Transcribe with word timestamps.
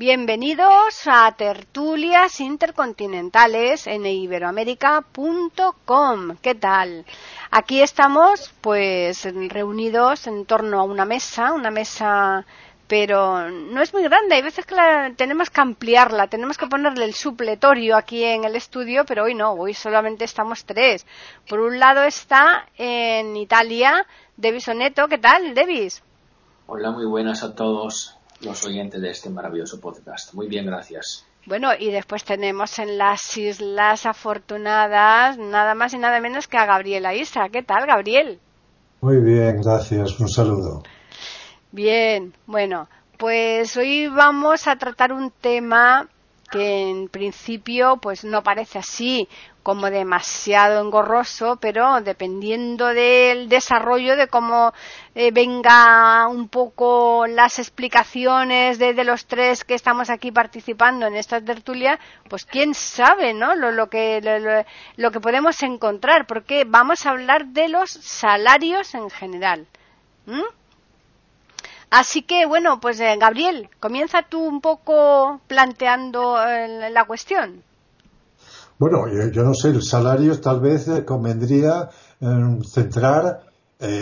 Bienvenidos 0.00 1.04
a 1.04 1.30
Tertulias 1.36 2.40
Intercontinentales 2.40 3.86
en 3.86 4.06
iberoamérica.com. 4.06 6.36
¿Qué 6.40 6.54
tal? 6.54 7.04
Aquí 7.50 7.82
estamos 7.82 8.50
pues 8.62 9.28
reunidos 9.50 10.26
en 10.26 10.46
torno 10.46 10.80
a 10.80 10.84
una 10.84 11.04
mesa, 11.04 11.52
una 11.52 11.70
mesa 11.70 12.46
pero 12.88 13.50
no 13.50 13.82
es 13.82 13.92
muy 13.92 14.02
grande. 14.04 14.36
Hay 14.36 14.42
veces 14.42 14.64
que 14.64 14.74
la, 14.74 15.12
tenemos 15.14 15.50
que 15.50 15.60
ampliarla, 15.60 16.28
tenemos 16.28 16.56
que 16.56 16.66
ponerle 16.66 17.04
el 17.04 17.12
supletorio 17.12 17.94
aquí 17.94 18.24
en 18.24 18.44
el 18.44 18.56
estudio, 18.56 19.04
pero 19.04 19.24
hoy 19.24 19.34
no, 19.34 19.52
hoy 19.52 19.74
solamente 19.74 20.24
estamos 20.24 20.64
tres. 20.64 21.04
Por 21.46 21.60
un 21.60 21.78
lado 21.78 22.04
está 22.04 22.68
en 22.78 23.36
Italia 23.36 24.06
Devis 24.34 24.66
Oneto. 24.66 25.08
¿Qué 25.08 25.18
tal, 25.18 25.52
Devis? 25.52 26.02
Hola, 26.66 26.90
muy 26.90 27.04
buenas 27.04 27.42
a 27.42 27.54
todos 27.54 28.16
los 28.42 28.64
oyentes 28.66 29.00
de 29.00 29.10
este 29.10 29.30
maravilloso 29.30 29.80
podcast. 29.80 30.34
Muy 30.34 30.48
bien, 30.48 30.66
gracias. 30.66 31.26
Bueno, 31.46 31.70
y 31.78 31.90
después 31.90 32.24
tenemos 32.24 32.78
en 32.78 32.98
las 32.98 33.36
Islas 33.36 34.06
Afortunadas 34.06 35.38
nada 35.38 35.74
más 35.74 35.94
y 35.94 35.98
nada 35.98 36.20
menos 36.20 36.48
que 36.48 36.58
a 36.58 36.66
Gabriela 36.66 37.14
Isa. 37.14 37.48
¿Qué 37.50 37.62
tal, 37.62 37.86
Gabriel? 37.86 38.38
Muy 39.00 39.20
bien, 39.20 39.60
gracias. 39.62 40.20
Un 40.20 40.28
saludo. 40.28 40.82
Bien, 41.72 42.34
bueno, 42.46 42.88
pues 43.16 43.76
hoy 43.76 44.08
vamos 44.08 44.66
a 44.66 44.76
tratar 44.76 45.12
un 45.12 45.30
tema 45.30 46.08
que 46.50 46.90
en 46.90 47.08
principio 47.08 47.98
pues 47.98 48.24
no 48.24 48.42
parece 48.42 48.78
así 48.78 49.28
como 49.62 49.90
demasiado 49.90 50.80
engorroso, 50.80 51.58
pero 51.60 52.00
dependiendo 52.00 52.86
del 52.86 53.48
desarrollo, 53.48 54.16
de 54.16 54.26
cómo 54.26 54.72
eh, 55.14 55.30
venga 55.32 56.26
un 56.28 56.48
poco 56.48 57.26
las 57.26 57.58
explicaciones 57.58 58.78
de, 58.78 59.04
los 59.04 59.26
tres 59.26 59.64
que 59.64 59.74
estamos 59.74 60.10
aquí 60.10 60.32
participando 60.32 61.06
en 61.06 61.16
esta 61.16 61.40
tertulia, 61.40 61.98
pues 62.28 62.44
quién 62.44 62.74
sabe, 62.74 63.34
¿no? 63.34 63.54
Lo, 63.54 63.88
que, 63.88 64.64
lo, 64.96 65.10
que 65.10 65.20
podemos 65.20 65.62
encontrar, 65.62 66.26
porque 66.26 66.64
vamos 66.66 67.06
a 67.06 67.10
hablar 67.10 67.46
de 67.46 67.68
los 67.68 67.90
salarios 67.90 68.94
en 68.94 69.10
general. 69.10 69.66
Así 71.90 72.22
que, 72.22 72.46
bueno, 72.46 72.80
pues 72.80 73.00
eh, 73.00 73.16
Gabriel, 73.20 73.68
comienza 73.80 74.22
tú 74.22 74.40
un 74.40 74.60
poco 74.60 75.40
planteando 75.48 76.40
eh, 76.40 76.88
la 76.90 77.04
cuestión. 77.04 77.64
Bueno, 78.78 79.06
yo, 79.30 79.42
no 79.42 79.54
sé, 79.54 79.68
el 79.68 79.82
salario 79.82 80.40
tal 80.40 80.60
vez 80.60 80.86
eh, 80.88 81.04
convendría 81.04 81.90
centrar 82.72 83.40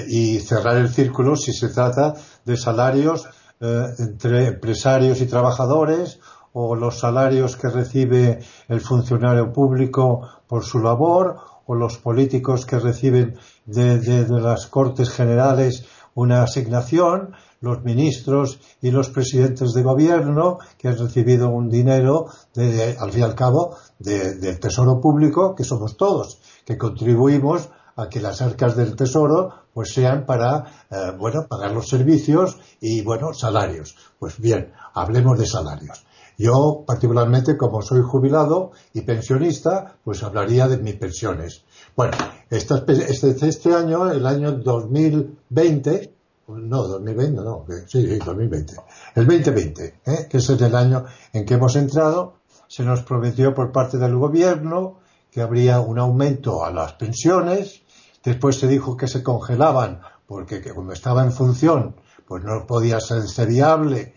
y 0.08 0.40
cerrar 0.40 0.76
el 0.76 0.88
círculo 0.88 1.36
si 1.36 1.52
se 1.52 1.68
trata 1.68 2.14
de 2.44 2.56
salarios 2.56 3.28
entre 3.60 4.48
empresarios 4.48 5.20
y 5.20 5.26
trabajadores 5.26 6.18
o 6.52 6.74
los 6.74 6.98
salarios 6.98 7.56
que 7.56 7.68
recibe 7.68 8.40
el 8.66 8.80
funcionario 8.80 9.52
público 9.52 10.28
por 10.48 10.64
su 10.64 10.80
labor 10.80 11.36
o 11.66 11.76
los 11.76 11.96
políticos 11.98 12.66
que 12.66 12.80
reciben 12.80 13.38
de 13.66 14.26
las 14.28 14.66
Cortes 14.66 15.10
Generales 15.10 15.86
una 16.14 16.42
asignación 16.42 17.36
los 17.60 17.82
ministros 17.82 18.60
y 18.80 18.90
los 18.90 19.10
presidentes 19.10 19.72
de 19.72 19.82
gobierno 19.82 20.58
que 20.76 20.88
han 20.88 20.98
recibido 20.98 21.50
un 21.50 21.68
dinero, 21.68 22.26
de, 22.54 22.96
al 22.98 23.10
fin 23.10 23.20
y 23.20 23.24
al 23.24 23.34
cabo, 23.34 23.76
del 23.98 24.60
tesoro 24.60 25.00
público, 25.00 25.54
que 25.54 25.64
somos 25.64 25.96
todos, 25.96 26.40
que 26.64 26.78
contribuimos 26.78 27.68
a 27.98 28.08
que 28.08 28.20
las 28.20 28.40
arcas 28.42 28.76
del 28.76 28.94
tesoro 28.94 29.52
pues 29.74 29.92
sean 29.92 30.24
para 30.24 30.86
eh, 30.88 31.12
bueno 31.18 31.46
pagar 31.48 31.72
los 31.72 31.88
servicios 31.88 32.56
y 32.80 33.02
bueno 33.02 33.34
salarios. 33.34 33.96
Pues 34.20 34.40
bien 34.40 34.72
hablemos 34.94 35.36
de 35.38 35.46
salarios. 35.46 36.04
Yo 36.38 36.84
particularmente 36.86 37.56
como 37.56 37.82
soy 37.82 38.02
jubilado 38.02 38.70
y 38.94 39.00
pensionista 39.00 39.96
pues 40.04 40.22
hablaría 40.22 40.68
de 40.68 40.78
mis 40.78 40.94
pensiones. 40.94 41.64
Bueno 41.96 42.16
este, 42.50 43.48
este 43.48 43.74
año 43.74 44.08
el 44.08 44.24
año 44.26 44.52
2020 44.52 46.17
no, 46.48 46.82
2020, 46.84 47.42
no, 47.42 47.66
sí, 47.86 48.06
sí, 48.06 48.18
2020. 48.18 48.74
El 49.14 49.26
2020, 49.26 50.00
¿eh? 50.06 50.28
que 50.30 50.38
es 50.38 50.48
el 50.48 50.74
año 50.74 51.04
en 51.32 51.44
que 51.44 51.54
hemos 51.54 51.76
entrado, 51.76 52.38
se 52.68 52.84
nos 52.84 53.02
prometió 53.02 53.54
por 53.54 53.70
parte 53.70 53.98
del 53.98 54.16
gobierno 54.16 55.00
que 55.30 55.42
habría 55.42 55.80
un 55.80 55.98
aumento 55.98 56.64
a 56.64 56.72
las 56.72 56.94
pensiones, 56.94 57.82
después 58.24 58.58
se 58.58 58.66
dijo 58.66 58.96
que 58.96 59.08
se 59.08 59.22
congelaban 59.22 60.00
porque 60.26 60.60
que 60.60 60.72
cuando 60.72 60.92
estaba 60.92 61.22
en 61.22 61.32
función 61.32 61.96
pues 62.26 62.44
no 62.44 62.66
podía 62.66 63.00
ser 63.00 63.46
viable 63.46 64.14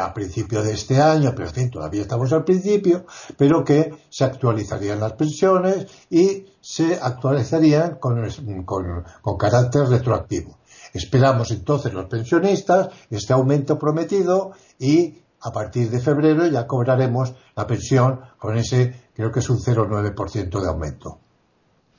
a 0.00 0.14
principio 0.14 0.62
de 0.62 0.72
este 0.72 1.00
año, 1.00 1.32
pero 1.34 1.48
en 1.48 1.54
fin, 1.54 1.70
todavía 1.70 2.02
estamos 2.02 2.32
al 2.32 2.44
principio, 2.44 3.04
pero 3.36 3.64
que 3.64 3.92
se 4.08 4.24
actualizarían 4.24 5.00
las 5.00 5.12
pensiones 5.12 5.86
y 6.08 6.46
se 6.60 6.98
actualizarían 7.00 7.98
con 7.98 9.36
carácter 9.38 9.86
retroactivo. 9.88 10.58
Esperamos 10.94 11.50
entonces 11.50 11.92
los 11.92 12.06
pensionistas 12.06 12.88
este 13.10 13.32
aumento 13.32 13.78
prometido 13.78 14.52
y 14.78 15.18
a 15.40 15.50
partir 15.50 15.90
de 15.90 16.00
febrero 16.00 16.46
ya 16.46 16.66
cobraremos 16.66 17.34
la 17.56 17.66
pensión 17.66 18.20
con 18.38 18.56
ese, 18.56 19.10
creo 19.14 19.30
que 19.30 19.40
es 19.40 19.50
un 19.50 19.58
0,9% 19.58 20.60
de 20.60 20.68
aumento. 20.68 21.18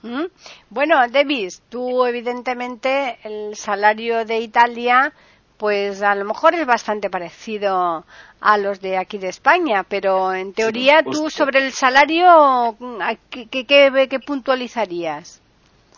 Mm. 0.02 0.26
Bueno, 0.70 0.96
Davis, 1.12 1.62
tú 1.70 2.06
evidentemente 2.06 3.20
el 3.24 3.56
salario 3.56 4.26
de 4.26 4.40
Italia 4.40 5.14
pues 5.58 6.02
a 6.02 6.16
lo 6.16 6.26
mejor 6.26 6.54
es 6.54 6.66
bastante 6.66 7.10
parecido 7.10 8.06
a 8.42 8.58
los 8.58 8.82
de 8.82 8.98
aquí 8.98 9.18
de 9.18 9.30
España, 9.30 9.84
pero 9.88 10.34
en 10.34 10.54
teoría 10.54 11.02
tú 11.04 11.30
sobre 11.30 11.66
el 11.66 11.72
salario, 11.72 12.76
¿qué, 13.30 13.48
qué, 13.48 13.66
qué 13.66 14.20
puntualizarías? 14.20 15.42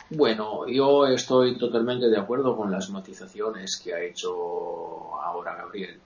Bueno, 0.10 0.66
yo 0.68 1.06
estoy 1.06 1.58
totalmente 1.58 2.08
de 2.08 2.18
acuerdo 2.18 2.56
con 2.56 2.72
las 2.72 2.90
matizaciones 2.90 3.76
que 3.76 3.94
ha 3.94 4.02
hecho 4.02 5.20
ahora 5.22 5.56
Gabriel. 5.56 6.00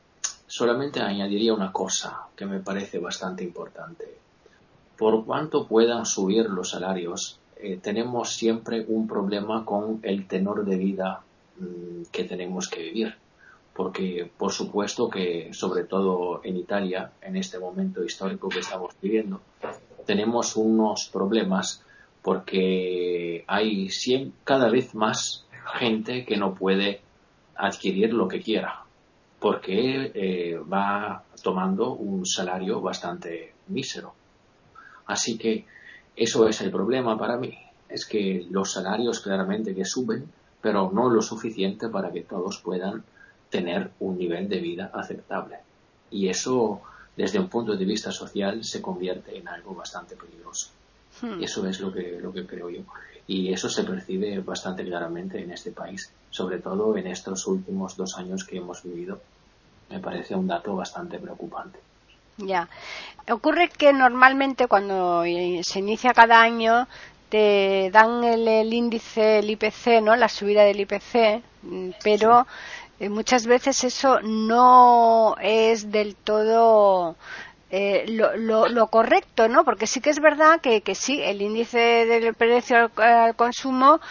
Solamente 0.48 1.02
añadiría 1.02 1.54
una 1.54 1.72
cosa 1.72 2.26
que 2.36 2.48
me 2.48 2.62
parece 2.62 2.98
bastante 2.98 3.44
importante. 3.44 4.18
Por 4.98 5.24
cuanto 5.24 5.68
puedan 5.68 6.08
subir 6.08 6.50
los 6.50 6.72
salarios, 6.72 7.40
eh, 7.58 7.78
tenemos 7.78 8.34
siempre 8.34 8.84
un 8.88 9.08
problema 9.08 9.64
con 9.66 10.00
el 10.02 10.28
tenor 10.28 10.66
de 10.66 10.78
vida 10.78 11.22
mm, 11.60 12.06
que 12.12 12.24
tenemos 12.24 12.70
que 12.70 12.82
vivir. 12.82 13.16
Porque, 13.76 14.30
por 14.36 14.52
supuesto 14.52 15.10
que, 15.10 15.54
sobre 15.54 15.84
todo 15.84 16.42
en 16.44 16.58
Italia, 16.58 17.12
en 17.22 17.36
este 17.36 17.60
momento 17.60 18.04
histórico 18.04 18.50
que 18.50 18.60
estamos 18.60 18.96
viviendo, 19.00 19.42
tenemos 20.08 20.56
unos 20.56 21.08
problemas 21.14 21.84
porque 22.22 23.44
hay 23.48 23.90
cada 24.44 24.70
vez 24.70 24.94
más 24.94 25.46
gente 25.80 26.26
que 26.26 26.38
no 26.38 26.54
puede 26.54 27.02
adquirir 27.56 28.14
lo 28.14 28.28
que 28.28 28.42
quiera, 28.42 28.84
porque 29.40 30.12
eh, 30.14 30.60
va 30.72 31.24
tomando 31.44 31.94
un 31.94 32.26
salario 32.26 32.82
bastante 32.82 33.54
mísero. 33.68 34.14
Así 35.06 35.38
que 35.38 35.66
eso 36.16 36.48
es 36.48 36.62
el 36.62 36.72
problema 36.72 37.18
para 37.18 37.38
mí, 37.38 37.58
es 37.90 38.06
que 38.06 38.46
los 38.50 38.72
salarios 38.72 39.20
claramente 39.20 39.76
que 39.76 39.86
suben, 39.86 40.30
pero 40.62 40.92
no 40.94 41.10
lo 41.10 41.22
suficiente 41.22 41.90
para 41.90 42.12
que 42.12 42.22
todos 42.22 42.60
puedan 42.60 43.04
tener 43.50 43.92
un 44.00 44.18
nivel 44.18 44.48
de 44.48 44.60
vida 44.60 44.92
aceptable. 44.94 45.58
Y 46.12 46.30
eso, 46.30 46.82
desde 47.18 47.40
un 47.40 47.50
punto 47.50 47.76
de 47.76 47.86
vista 47.86 48.12
social, 48.12 48.64
se 48.64 48.82
convierte 48.82 49.38
en 49.38 49.48
algo 49.48 49.74
bastante 49.74 50.16
peligroso. 50.16 50.70
Hmm. 51.22 51.44
Eso 51.44 51.68
es 51.68 51.80
lo 51.80 51.92
que, 51.92 52.20
lo 52.22 52.32
que 52.32 52.46
creo 52.46 52.70
yo. 52.70 52.82
Y 53.28 53.52
eso 53.54 53.70
se 53.70 53.84
percibe 53.84 54.40
bastante 54.40 54.84
claramente 54.86 55.42
en 55.42 55.52
este 55.52 55.72
país, 55.72 56.12
sobre 56.30 56.60
todo 56.60 56.96
en 56.98 57.08
estos 57.08 57.48
últimos 57.48 57.96
dos 57.96 58.18
años 58.18 58.44
que 58.44 58.58
hemos 58.58 58.84
vivido. 58.84 59.22
Me 59.90 60.00
parece 60.00 60.36
un 60.36 60.48
dato 60.48 60.76
bastante 60.76 61.20
preocupante. 61.20 61.80
Ya. 62.38 62.70
Ocurre 63.30 63.70
que 63.70 63.94
normalmente 63.94 64.68
cuando 64.68 65.24
se 65.24 65.80
inicia 65.80 66.14
cada 66.14 66.42
año 66.42 66.88
te 67.30 67.90
dan 67.92 68.24
el, 68.24 68.74
índice, 68.74 69.40
el 69.40 69.50
IPC, 69.50 70.02
¿no? 70.02 70.16
La 70.16 70.28
subida 70.28 70.64
del 70.64 70.82
IPC, 70.82 71.42
pero 72.04 72.46
eh, 73.00 73.10
muchas 73.10 73.48
veces 73.48 73.84
eso 73.84 74.20
no 74.22 75.36
es 75.42 75.92
del 75.92 76.16
todo 76.16 77.16
eh, 77.74 78.06
lo, 78.10 78.68
lo, 78.68 78.88
correcto, 78.88 79.48
¿no? 79.48 79.64
Porque 79.64 79.88
sí 79.88 80.02
que 80.02 80.10
es 80.10 80.20
verdad 80.20 80.60
que, 80.60 80.82
que 80.82 80.94
sí, 80.94 81.22
el 81.24 81.42
índice 81.42 82.06
del 82.06 82.34
precio 82.34 82.92
al, 82.98 83.36
consumo 83.38 84.02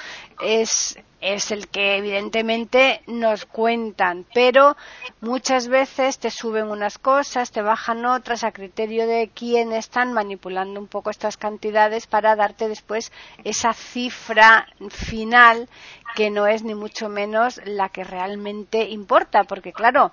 es, 0.43 0.99
es 1.21 1.51
el 1.51 1.69
que 1.69 1.99
evidentemente 1.99 3.03
nos 3.07 3.45
cuentan, 3.45 4.25
pero 4.33 4.79
muchas 5.21 5.69
veces 5.69 6.19
te 6.19 6.31
suben 6.31 6.69
unas 6.69 6.97
cosas, 6.97 7.51
te 7.51 7.61
bajan 7.61 8.07
otras 8.07 8.45
a 8.45 8.53
criterio 8.53 9.07
de 9.07 9.29
quién 9.35 9.75
están 9.75 10.15
manipulando 10.15 10.81
un 10.81 10.87
poco 10.87 11.11
estas 11.11 11.37
cantidades 11.37 12.07
para 12.07 12.37
darte 12.37 12.67
después 12.67 13.13
esa 13.45 13.75
cifra 13.75 14.69
final 14.89 15.69
que 16.15 16.31
no 16.31 16.47
es 16.47 16.63
ni 16.63 16.75
mucho 16.75 17.11
menos 17.11 17.61
la 17.67 17.91
que 17.91 18.05
realmente 18.05 18.89
importa, 18.89 19.45
porque 19.45 19.75
claro, 19.75 20.13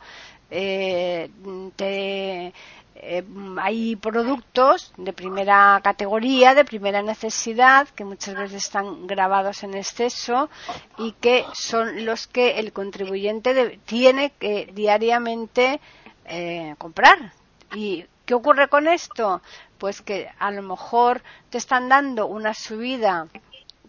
eh, 0.49 1.29
te, 1.75 2.53
eh, 3.01 3.23
hay 3.61 3.95
productos 3.95 4.93
de 4.97 5.13
primera 5.13 5.79
categoría, 5.83 6.53
de 6.53 6.65
primera 6.65 7.01
necesidad, 7.01 7.87
que 7.89 8.05
muchas 8.05 8.35
veces 8.35 8.65
están 8.65 9.07
grabados 9.07 9.63
en 9.63 9.75
exceso 9.75 10.49
y 10.97 11.13
que 11.13 11.45
son 11.53 12.05
los 12.05 12.27
que 12.27 12.59
el 12.59 12.73
contribuyente 12.73 13.79
tiene 13.85 14.31
que 14.39 14.69
diariamente 14.73 15.79
eh, 16.25 16.75
comprar. 16.77 17.33
¿Y 17.75 18.05
qué 18.25 18.33
ocurre 18.33 18.67
con 18.67 18.87
esto? 18.87 19.41
Pues 19.77 20.01
que 20.01 20.29
a 20.39 20.51
lo 20.51 20.61
mejor 20.61 21.21
te 21.49 21.57
están 21.57 21.89
dando 21.89 22.27
una 22.27 22.53
subida 22.53 23.27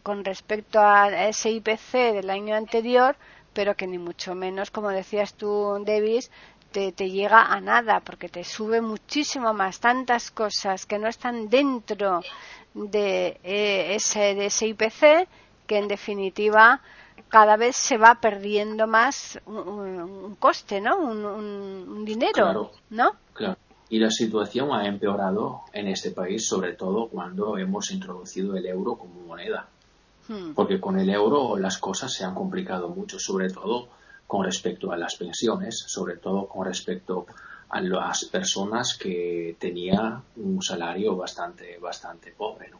con 0.03 0.25
respecto 0.25 0.81
a 0.81 1.29
ese 1.29 1.51
IPC 1.51 2.15
del 2.15 2.31
año 2.31 2.55
anterior, 2.55 3.17
pero 3.53 3.75
que 3.77 3.87
ni 3.87 3.99
mucho 3.99 4.35
menos, 4.35 4.71
como 4.71 4.91
decías 4.91 5.35
tú, 5.35 5.83
Davis, 5.85 6.31
te, 6.93 7.11
llega 7.11 7.43
a 7.43 7.61
nada, 7.61 8.01
porque 8.01 8.29
te 8.29 8.45
sube 8.45 8.81
muchísimo 8.81 9.53
más, 9.53 9.81
tantas 9.81 10.31
cosas 10.31 10.87
que 10.87 10.99
no 10.99 11.09
están 11.09 11.49
dentro 11.49 12.23
de, 12.75 13.41
eh, 13.43 13.95
ese, 13.95 14.35
de 14.35 14.47
ese 14.47 14.69
IPC, 14.69 15.29
que 15.67 15.79
en 15.79 15.89
definitiva 15.89 16.81
cada 17.29 17.57
vez 17.57 17.77
se 17.77 17.99
va 17.99 18.15
perdiendo 18.21 18.87
más 18.87 19.39
un, 19.47 20.37
coste, 20.39 20.81
¿no? 20.81 20.97
Un, 20.99 22.05
dinero, 22.05 22.73
¿no? 22.91 23.13
Claro. 23.33 23.57
Y 23.91 23.99
la 23.99 24.11
situación 24.11 24.71
ha 24.73 24.87
empeorado 24.87 25.63
en 25.73 25.89
este 25.89 26.11
país, 26.11 26.47
sobre 26.47 26.75
todo 26.75 27.09
cuando 27.09 27.57
hemos 27.59 27.91
introducido 27.91 28.55
el 28.57 28.67
euro 28.67 28.97
como 28.97 29.21
moneda. 29.21 29.69
Hmm. 30.29 30.53
Porque 30.55 30.79
con 30.79 30.99
el 30.99 31.09
euro 31.09 31.57
las 31.57 31.79
cosas 31.79 32.13
se 32.13 32.25
han 32.25 32.35
complicado 32.35 32.89
mucho, 32.91 33.19
sobre 33.19 33.51
todo 33.51 33.89
con 34.29 34.45
respecto 34.45 34.93
a 34.93 34.97
las 34.97 35.17
pensiones, 35.17 35.85
sobre 35.89 36.19
todo 36.19 36.47
con 36.47 36.67
respecto 36.67 37.27
a 37.71 37.81
las 37.81 38.27
personas 38.27 38.97
que 38.97 39.57
tenían 39.59 40.23
un 40.37 40.63
salario 40.63 41.17
bastante 41.17 41.79
bastante 41.79 42.33
pobre, 42.33 42.71
¿no? 42.71 42.79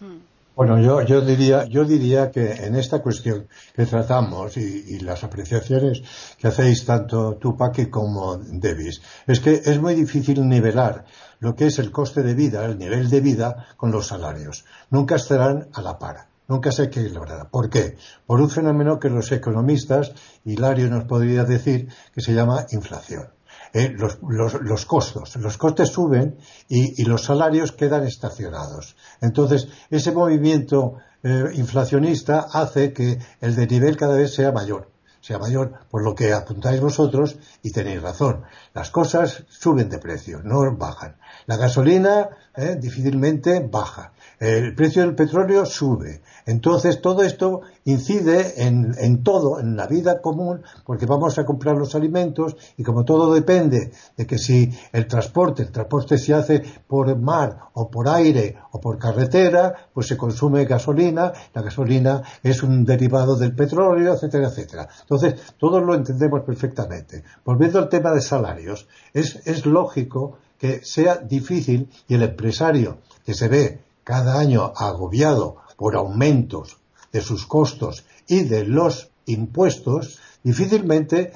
Hmm. 0.00 0.20
Bueno, 0.54 0.80
yo, 0.80 1.02
yo 1.02 1.20
diría 1.20 1.64
yo 1.66 1.84
diría 1.84 2.30
que 2.30 2.50
en 2.50 2.76
esta 2.76 3.02
cuestión 3.02 3.46
que 3.74 3.84
tratamos 3.84 4.56
y, 4.56 5.00
las 5.00 5.22
apreciaciones 5.22 6.02
que 6.38 6.48
hacéis 6.48 6.84
tanto 6.86 7.36
tú, 7.36 7.56
Paque, 7.56 7.90
como 7.90 8.38
Davis, 8.38 9.02
es 9.26 9.40
que 9.40 9.52
es 9.52 9.78
muy 9.78 9.94
difícil 9.94 10.48
nivelar 10.48 11.04
lo 11.40 11.54
que 11.54 11.66
es 11.66 11.78
el 11.78 11.90
coste 11.90 12.22
de 12.22 12.34
vida, 12.34 12.64
el 12.64 12.78
nivel 12.78 13.10
de 13.10 13.20
vida, 13.20 13.66
con 13.76 13.90
los 13.92 14.06
salarios. 14.06 14.64
Nunca 14.90 15.16
estarán 15.16 15.68
a 15.74 15.82
la 15.82 15.98
par. 15.98 16.35
Nunca 16.48 16.70
se 16.70 16.84
equilibrará. 16.84 17.48
¿Por 17.48 17.68
qué? 17.68 17.96
Por 18.26 18.40
un 18.40 18.50
fenómeno 18.50 18.98
que 18.98 19.10
los 19.10 19.30
economistas, 19.32 20.12
Hilario 20.44 20.88
nos 20.88 21.04
podría 21.04 21.44
decir, 21.44 21.88
que 22.14 22.20
se 22.20 22.34
llama 22.34 22.66
inflación. 22.70 23.28
Eh, 23.72 23.94
los, 23.96 24.86
costos. 24.86 25.36
Los 25.36 25.58
costes 25.58 25.90
suben 25.90 26.38
y, 26.68 27.04
los 27.04 27.24
salarios 27.24 27.72
quedan 27.72 28.04
estacionados. 28.04 28.96
Entonces, 29.20 29.68
ese 29.90 30.12
movimiento 30.12 30.94
eh, 31.22 31.44
inflacionista 31.54 32.46
hace 32.52 32.92
que 32.92 33.18
el 33.40 33.54
desnivel 33.54 33.96
cada 33.96 34.16
vez 34.16 34.34
sea 34.34 34.52
mayor 34.52 34.95
sea 35.26 35.38
mayor, 35.40 35.72
por 35.90 36.04
lo 36.04 36.14
que 36.14 36.32
apuntáis 36.32 36.80
vosotros 36.80 37.36
y 37.60 37.72
tenéis 37.72 38.00
razón. 38.00 38.44
Las 38.74 38.92
cosas 38.92 39.42
suben 39.48 39.88
de 39.88 39.98
precio, 39.98 40.40
no 40.44 40.76
bajan. 40.76 41.16
La 41.46 41.56
gasolina 41.56 42.28
eh, 42.54 42.76
difícilmente 42.78 43.58
baja 43.58 44.12
el 44.38 44.74
precio 44.74 45.02
del 45.02 45.14
petróleo 45.14 45.64
sube. 45.64 46.20
Entonces 46.44 47.00
todo 47.00 47.22
esto 47.22 47.62
incide 47.86 48.62
en, 48.66 49.22
todo, 49.22 49.60
en 49.60 49.76
la 49.76 49.86
vida 49.86 50.20
común, 50.20 50.62
porque 50.84 51.06
vamos 51.06 51.38
a 51.38 51.46
comprar 51.46 51.76
los 51.76 51.94
alimentos 51.94 52.56
y 52.76 52.82
como 52.82 53.04
todo 53.04 53.32
depende 53.32 53.92
de 54.16 54.26
que 54.26 54.38
si 54.38 54.70
el 54.92 55.06
transporte, 55.06 55.62
el 55.62 55.70
transporte 55.70 56.18
se 56.18 56.34
hace 56.34 56.62
por 56.86 57.16
mar 57.16 57.58
o 57.74 57.88
por 57.88 58.08
aire 58.08 58.56
o 58.72 58.80
por 58.80 58.98
carretera, 58.98 59.88
pues 59.94 60.08
se 60.08 60.16
consume 60.16 60.64
gasolina, 60.64 61.32
la 61.54 61.62
gasolina 61.62 62.22
es 62.42 62.62
un 62.62 62.84
derivado 62.84 63.36
del 63.36 63.54
petróleo, 63.54 64.14
etcétera, 64.14 64.48
etcétera. 64.48 64.88
Entonces 65.02 65.54
todos 65.56 65.80
lo 65.82 65.94
entendemos 65.94 66.42
perfectamente. 66.42 67.22
Volviendo 67.44 67.78
al 67.78 67.88
tema 67.88 68.12
de 68.12 68.20
salarios, 68.20 68.88
es, 69.14 69.46
es 69.46 69.64
lógico 69.64 70.38
que 70.58 70.84
sea 70.84 71.16
difícil 71.16 71.88
y 72.08 72.14
el 72.14 72.24
empresario 72.24 72.98
que 73.24 73.34
se 73.34 73.48
ve 73.48 73.84
cada 74.02 74.38
año 74.38 74.72
agobiado 74.74 75.58
por 75.76 75.94
aumentos 75.94 76.78
de 77.16 77.22
sus 77.22 77.46
costos 77.46 78.04
y 78.28 78.42
de 78.42 78.66
los 78.66 79.08
impuestos, 79.24 80.18
difícilmente 80.42 81.32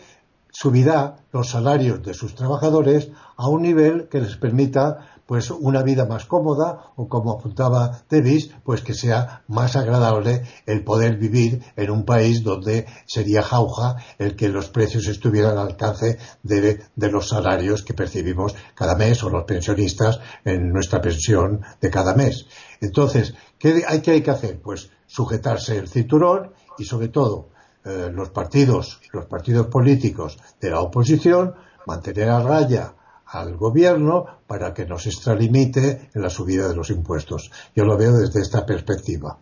subirá 0.52 1.16
los 1.32 1.48
salarios 1.48 2.02
de 2.02 2.12
sus 2.12 2.34
trabajadores 2.34 3.10
a 3.38 3.48
un 3.48 3.62
nivel 3.62 4.08
que 4.10 4.20
les 4.20 4.36
permita 4.36 5.20
pues 5.24 5.50
una 5.50 5.82
vida 5.82 6.04
más 6.06 6.26
cómoda 6.26 6.92
o 6.96 7.08
como 7.08 7.30
apuntaba 7.32 8.02
Davis, 8.10 8.50
pues 8.64 8.82
que 8.82 8.94
sea 8.94 9.44
más 9.46 9.76
agradable 9.76 10.42
el 10.66 10.82
poder 10.82 11.16
vivir 11.16 11.62
en 11.76 11.90
un 11.90 12.04
país 12.04 12.42
donde 12.42 12.86
sería 13.06 13.40
jauja 13.40 13.96
el 14.18 14.34
que 14.34 14.48
los 14.48 14.68
precios 14.68 15.06
estuvieran 15.06 15.56
al 15.56 15.68
alcance 15.68 16.18
de, 16.42 16.82
de 16.94 17.10
los 17.10 17.28
salarios 17.28 17.84
que 17.84 17.94
percibimos 17.94 18.54
cada 18.74 18.96
mes 18.96 19.22
o 19.22 19.30
los 19.30 19.44
pensionistas 19.44 20.18
en 20.44 20.72
nuestra 20.72 21.00
pensión 21.00 21.62
de 21.80 21.90
cada 21.90 22.14
mes. 22.14 22.46
Entonces, 22.80 23.34
¿qué 23.60 23.84
hay, 23.86 24.00
qué 24.00 24.10
hay 24.10 24.22
que 24.22 24.30
hacer? 24.32 24.60
Pues 24.60 24.90
sujetarse 25.06 25.76
el 25.76 25.88
cinturón 25.88 26.52
y 26.78 26.84
sobre 26.84 27.08
todo 27.08 27.50
eh, 27.84 28.10
los 28.12 28.30
partidos, 28.30 29.00
los 29.12 29.26
partidos 29.26 29.68
políticos 29.68 30.38
de 30.60 30.70
la 30.70 30.80
oposición, 30.80 31.54
mantener 31.86 32.30
a 32.30 32.40
raya 32.40 32.94
al 33.26 33.56
gobierno 33.56 34.26
para 34.46 34.74
que 34.74 34.86
nos 34.86 35.06
extralimite 35.06 36.10
en 36.12 36.22
la 36.22 36.30
subida 36.30 36.68
de 36.68 36.74
los 36.74 36.90
impuestos. 36.90 37.52
Yo 37.76 37.84
lo 37.84 37.96
veo 37.96 38.12
desde 38.12 38.40
esta 38.40 38.66
perspectiva. 38.66 39.38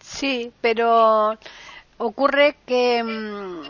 Sí, 0.00 0.50
pero 0.62 1.36
ocurre 1.98 2.56
que 2.64 3.02
mm, 3.02 3.62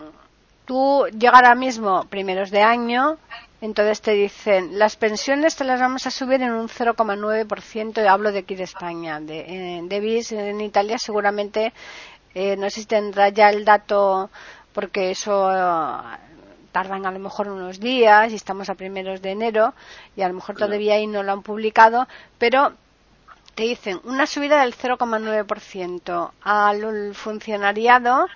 tú 0.65 1.07
llega 1.19 1.37
ahora 1.37 1.55
mismo 1.55 2.05
primeros 2.09 2.51
de 2.51 2.63
año, 2.63 3.19
entonces 3.61 4.01
te 4.01 4.13
dicen 4.13 4.79
las 4.79 4.97
pensiones 4.97 5.57
te 5.57 5.65
las 5.65 5.81
vamos 5.81 6.07
a 6.07 6.11
subir 6.11 6.43
en 6.43 6.53
un 6.53 6.69
0,9%, 6.69 8.07
hablo 8.07 8.33
de 8.33 8.41
aquí 8.41 8.55
de 8.55 8.65
España, 8.65 9.21
de, 9.21 9.83
de 9.89 10.51
en 10.51 10.61
Italia 10.61 10.99
seguramente, 10.99 11.73
eh, 12.35 12.57
no 12.57 12.69
sé 12.71 12.81
si 12.81 12.87
tendrá 12.87 13.29
ya 13.31 13.51
el 13.51 13.65
dato 13.65 14.31
porque 14.73 15.11
eso 15.11 15.49
tardan 16.71 17.07
a 17.07 17.11
lo 17.11 17.19
mejor 17.19 17.49
unos 17.49 17.81
días 17.81 18.31
y 18.31 18.35
estamos 18.35 18.69
a 18.69 18.75
primeros 18.75 19.23
de 19.23 19.31
enero 19.31 19.73
y 20.15 20.21
a 20.21 20.29
lo 20.29 20.35
mejor 20.35 20.57
todavía 20.57 20.97
ahí 20.97 21.07
no 21.07 21.23
lo 21.23 21.33
han 21.33 21.43
publicado, 21.43 22.07
pero 22.37 22.75
te 23.55 23.63
dicen 23.63 23.99
una 24.05 24.27
subida 24.27 24.61
del 24.61 24.75
0,9%. 24.75 26.31
Al 26.43 27.15
funcionariado 27.15 28.27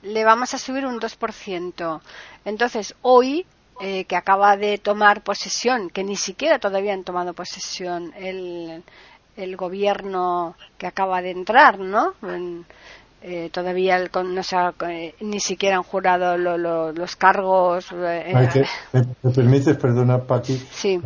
le 0.00 0.24
vamos 0.24 0.54
a 0.54 0.58
subir 0.58 0.86
un 0.86 0.98
2%. 0.98 2.00
Entonces, 2.46 2.94
hoy, 3.02 3.44
eh, 3.80 4.04
que 4.04 4.16
acaba 4.16 4.56
de 4.56 4.78
tomar 4.78 5.22
posesión, 5.22 5.90
que 5.90 6.04
ni 6.04 6.16
siquiera 6.16 6.58
todavía 6.58 6.94
han 6.94 7.04
tomado 7.04 7.32
posesión 7.34 8.12
el, 8.16 8.82
el 9.36 9.56
gobierno 9.56 10.56
que 10.78 10.86
acaba 10.86 11.22
de 11.22 11.30
entrar, 11.30 11.78
¿no? 11.78 12.14
Eh, 13.26 13.48
todavía 13.50 13.98
no 14.22 14.42
se 14.42 14.54
eh, 14.86 15.14
ni 15.22 15.40
siquiera 15.40 15.76
han 15.76 15.82
jurado 15.82 16.36
los 16.36 17.16
cargos. 17.16 17.86
Eh, 17.90 18.52
¿Me, 19.22 19.30
permites, 19.30 19.78
perdona, 19.78 20.18
Paqui? 20.18 20.62
Sí. 20.70 21.00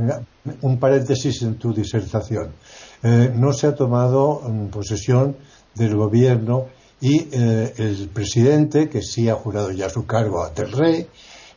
Un 0.62 0.80
paréntesis 0.80 1.42
en 1.42 1.54
tu 1.58 1.72
disertación. 1.72 2.54
no 3.02 3.52
se 3.52 3.68
ha 3.68 3.75
tomado 3.76 4.42
mm, 4.42 4.66
posesión 4.66 5.37
del 5.76 5.94
gobierno 5.94 6.66
y 7.00 7.28
el 7.32 8.10
presidente, 8.12 8.88
que 8.88 9.00
sí 9.00 9.28
ha 9.28 9.37
jurado 9.37 9.70
ya 9.70 9.88
su 9.88 10.04
cargo 10.04 10.44
ante 10.44 10.62
el 10.62 10.72
rey, 10.72 11.06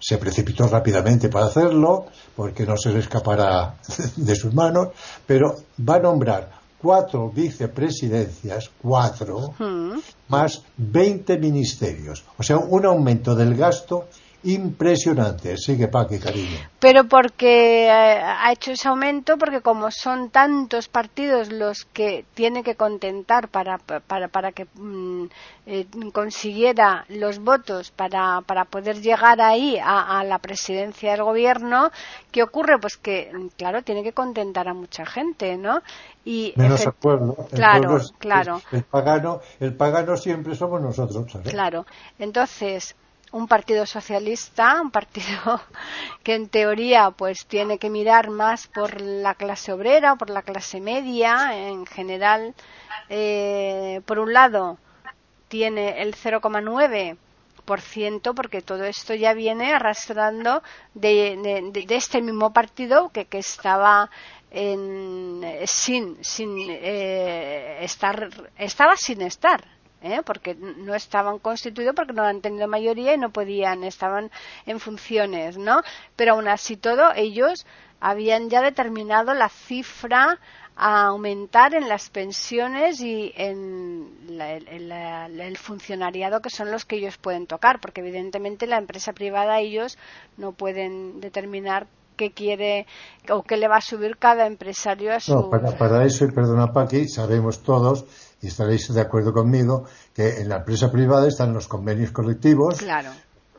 se 0.02 0.18
precipitó 0.18 0.68
rápidamente 0.68 1.30
para 1.30 1.46
hacerlo, 1.46 2.08
porque 2.36 2.66
no 2.66 2.76
se 2.76 2.92
le 2.92 3.00
escapará 3.00 3.76
de 4.16 4.36
sus 4.36 4.54
manos, 4.54 4.90
pero 5.26 5.56
va 5.88 5.96
a 5.96 6.00
nombrar 6.00 6.62
cuatro 6.82 7.30
vicepresidencias, 7.30 8.72
cuatro, 8.82 9.54
más 10.28 10.64
20 10.78 11.38
ministerios. 11.38 12.24
O 12.38 12.44
sea, 12.44 12.58
un 12.58 12.86
aumento 12.86 13.36
del 13.36 13.56
gasto 13.56 14.08
impresionante. 14.44 15.58
Sigue, 15.58 15.88
Paqui, 15.88 16.20
cariño. 16.20 16.58
Pero 16.80 17.04
porque 17.06 17.86
eh, 17.86 17.92
ha 17.92 18.52
hecho 18.52 18.72
ese 18.72 18.88
aumento, 18.88 19.38
porque 19.38 19.62
como 19.62 19.92
son 19.92 20.30
tantos 20.30 20.88
partidos 20.88 21.52
los 21.52 21.86
que 21.86 22.26
tiene 22.34 22.64
que 22.64 22.76
contentar 22.76 23.50
para, 23.50 23.78
para, 23.78 24.28
para 24.30 24.52
que 24.52 24.66
mm, 24.74 25.26
eh, 25.68 25.86
consiguiera 26.12 27.06
los 27.10 27.40
votos 27.40 27.92
para, 27.92 28.42
para 28.42 28.66
poder 28.66 29.00
llegar 29.00 29.42
ahí 29.42 29.78
a, 29.82 30.24
la 30.24 30.40
presidencia 30.40 31.12
del 31.12 31.24
gobierno, 31.24 31.92
¿qué 32.32 32.42
ocurre? 32.42 32.80
Pues 32.80 32.98
que, 32.98 33.32
claro, 33.58 33.84
tiene 33.84 34.04
que 34.04 34.14
contentar 34.14 34.68
a 34.68 34.74
mucha 34.74 35.06
gente, 35.06 35.58
¿no? 35.58 35.82
Y 36.26 36.54
Menos 36.56 36.86
acuerdo. 36.88 37.36
Claro, 37.52 38.00
claro. 38.18 38.62
el, 38.72 38.84
pagano, 38.84 39.42
el 39.60 39.76
pagano 39.76 40.18
siempre 40.18 40.56
somos 40.56 40.82
nosotros. 40.82 41.26
Claro. 41.44 41.86
Entonces, 42.20 42.96
un 43.32 43.48
partido 43.48 43.86
socialista, 43.86 44.82
un 44.82 44.92
partido 44.92 45.62
que 46.24 46.36
en 46.36 46.50
teoría 46.50 47.12
pues 47.12 47.46
tiene 47.46 47.78
que 47.78 47.90
mirar 47.90 48.30
más 48.30 48.68
por 48.68 49.02
la 49.02 49.36
clase 49.36 49.72
obrera 49.72 50.16
por 50.16 50.30
la 50.30 50.42
clase 50.42 50.82
media 50.82 51.58
en 51.58 51.86
general. 51.86 52.54
Eh, 53.10 54.02
por 54.06 54.20
un 54.20 54.34
lado 54.34 54.78
tiene 55.48 56.02
el 56.02 56.16
0,9 56.16 57.18
porque 58.36 58.62
todo 58.62 58.84
esto 58.84 59.14
ya 59.14 59.34
viene 59.34 59.74
arrastrando 59.74 60.62
de, 60.94 61.72
este 61.90 62.22
mismo 62.22 62.52
partido 62.52 63.10
que, 63.10 63.26
que 63.26 63.38
estaba 63.40 64.10
en, 64.50 65.42
sin, 65.66 66.18
sin 66.22 66.50
eh, 66.70 67.78
estar 67.82 68.30
estaba 68.58 68.98
sin 68.98 69.22
estar 69.22 69.64
¿eh? 70.02 70.22
porque 70.26 70.56
no 70.56 70.96
estaban 70.96 71.40
constituidos, 71.40 71.96
porque 71.96 72.14
no 72.14 72.24
han 72.24 72.42
tenido 72.42 72.68
mayoría 72.68 73.14
y 73.14 73.18
no 73.18 73.32
podían, 73.32 73.84
estaban 73.84 74.32
en 74.66 74.80
funciones, 74.80 75.58
¿no? 75.58 75.82
Pero 76.16 76.34
aún 76.34 76.48
así 76.48 76.78
todo, 76.78 77.12
ellos 77.16 77.66
habían 78.00 78.50
ya 78.50 78.62
determinado 78.62 79.34
la 79.34 79.50
cifra 79.50 80.40
a 80.76 81.06
aumentar 81.08 81.76
en 81.76 81.88
las 81.88 82.10
pensiones 82.10 83.02
y 83.02 83.32
en 83.36 84.40
el 84.40 85.58
funcionariado 85.58 86.42
que 86.42 86.50
son 86.50 86.72
los 86.72 86.86
que 86.86 86.96
ellos 86.96 87.18
pueden 87.18 87.46
tocar, 87.46 87.80
porque 87.80 88.02
evidentemente 88.02 88.66
la 88.66 88.78
empresa 88.78 89.14
privada 89.14 89.60
ellos 89.60 89.98
no 90.38 90.54
pueden 90.54 91.20
determinar 91.20 91.88
qué 92.18 92.32
quiere 92.32 92.88
o 93.30 93.44
qué 93.44 93.58
le 93.58 93.68
va 93.68 93.78
a 93.78 93.82
subir 93.82 94.18
cada 94.18 94.48
empresario 94.48 95.14
a 95.14 95.20
su. 95.20 95.34
No, 95.34 95.50
para, 95.50 95.78
para 95.78 96.06
eso, 96.06 96.26
y 96.26 96.32
perdona 96.32 96.72
Paqui, 96.72 97.08
sabemos 97.08 97.62
todos 97.62 98.06
y 98.42 98.48
estaréis 98.48 98.94
de 98.94 99.02
acuerdo 99.02 99.34
conmigo 99.34 99.86
que 100.14 100.42
en 100.42 100.50
la 100.50 100.58
empresa 100.58 100.92
privada 100.92 101.28
están 101.28 101.54
los 101.54 101.68
convenios 101.68 102.12
colectivos. 102.12 102.78
Claro. 102.78 103.12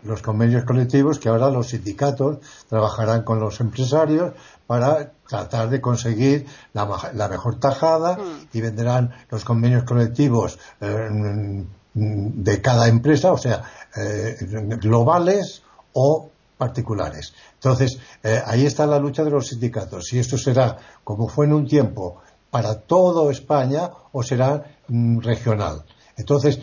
Los 0.05 0.21
convenios 0.21 0.65
colectivos 0.65 1.21
que 1.21 1.29
ahora 1.29 1.49
los 1.51 1.69
sindicatos 1.69 2.39
trabajarán 2.69 3.23
con 3.23 3.39
los 3.39 3.61
empresarios 3.61 4.33
para 4.67 5.13
tratar 5.29 5.71
de 5.71 5.81
conseguir 5.81 6.47
la, 6.73 7.29
mejor 7.29 7.61
tajada 7.61 8.17
mm. 8.17 8.49
y 8.53 8.61
venderán 8.61 9.13
los 9.31 9.45
convenios 9.45 9.85
colectivos 9.85 10.59
eh, 10.81 11.65
de 11.95 12.61
cada 12.61 12.89
empresa, 12.89 13.33
o 13.33 13.39
sea, 13.39 13.63
eh, 13.97 14.37
globales 14.81 15.63
o 15.93 16.31
particulares. 16.57 17.35
Entonces, 17.55 17.99
eh, 18.23 18.41
ahí 18.47 18.67
está 18.67 18.87
la 18.87 18.99
lucha 18.99 19.25
de 19.25 19.31
los 19.31 19.49
sindicatos. 19.49 20.13
Y 20.13 20.19
esto 20.19 20.39
será, 20.39 20.79
como 21.05 21.29
fue 21.29 21.47
en 21.47 21.53
un 21.53 21.67
tiempo, 21.67 22.23
para 22.53 22.75
toda 22.85 23.33
España 23.33 23.91
o 24.13 24.23
será 24.23 24.77
mm, 24.89 25.21
regional. 25.25 25.89
Entonces, 26.19 26.61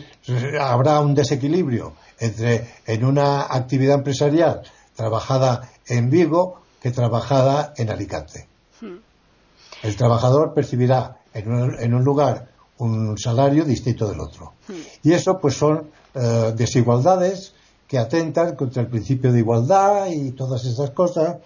habrá 0.60 1.00
un 1.00 1.16
desequilibrio 1.16 1.94
entre 2.20 2.68
en 2.86 3.04
una 3.04 3.42
actividad 3.42 3.96
empresarial 3.96 4.62
trabajada 4.94 5.68
en 5.88 6.08
Vigo 6.08 6.62
que 6.80 6.92
trabajada 6.92 7.74
en 7.76 7.90
Alicante. 7.90 8.46
Hmm. 8.80 8.98
El 9.82 9.96
trabajador 9.96 10.54
percibirá 10.54 11.18
en 11.34 11.92
un, 11.92 12.04
lugar 12.04 12.48
un 12.78 13.18
salario 13.18 13.64
distinto 13.64 14.08
del 14.08 14.20
otro. 14.20 14.52
Hmm. 14.68 14.74
Y 15.02 15.12
eso, 15.12 15.40
pues, 15.40 15.54
son 15.56 15.90
eh, 16.14 16.52
desigualdades 16.54 17.52
que 17.88 17.98
atentan 17.98 18.54
contra 18.54 18.82
el 18.82 18.88
principio 18.88 19.32
de 19.32 19.40
igualdad 19.40 20.06
y 20.06 20.30
todas 20.30 20.64
esas 20.64 20.90
cosas 20.90 21.38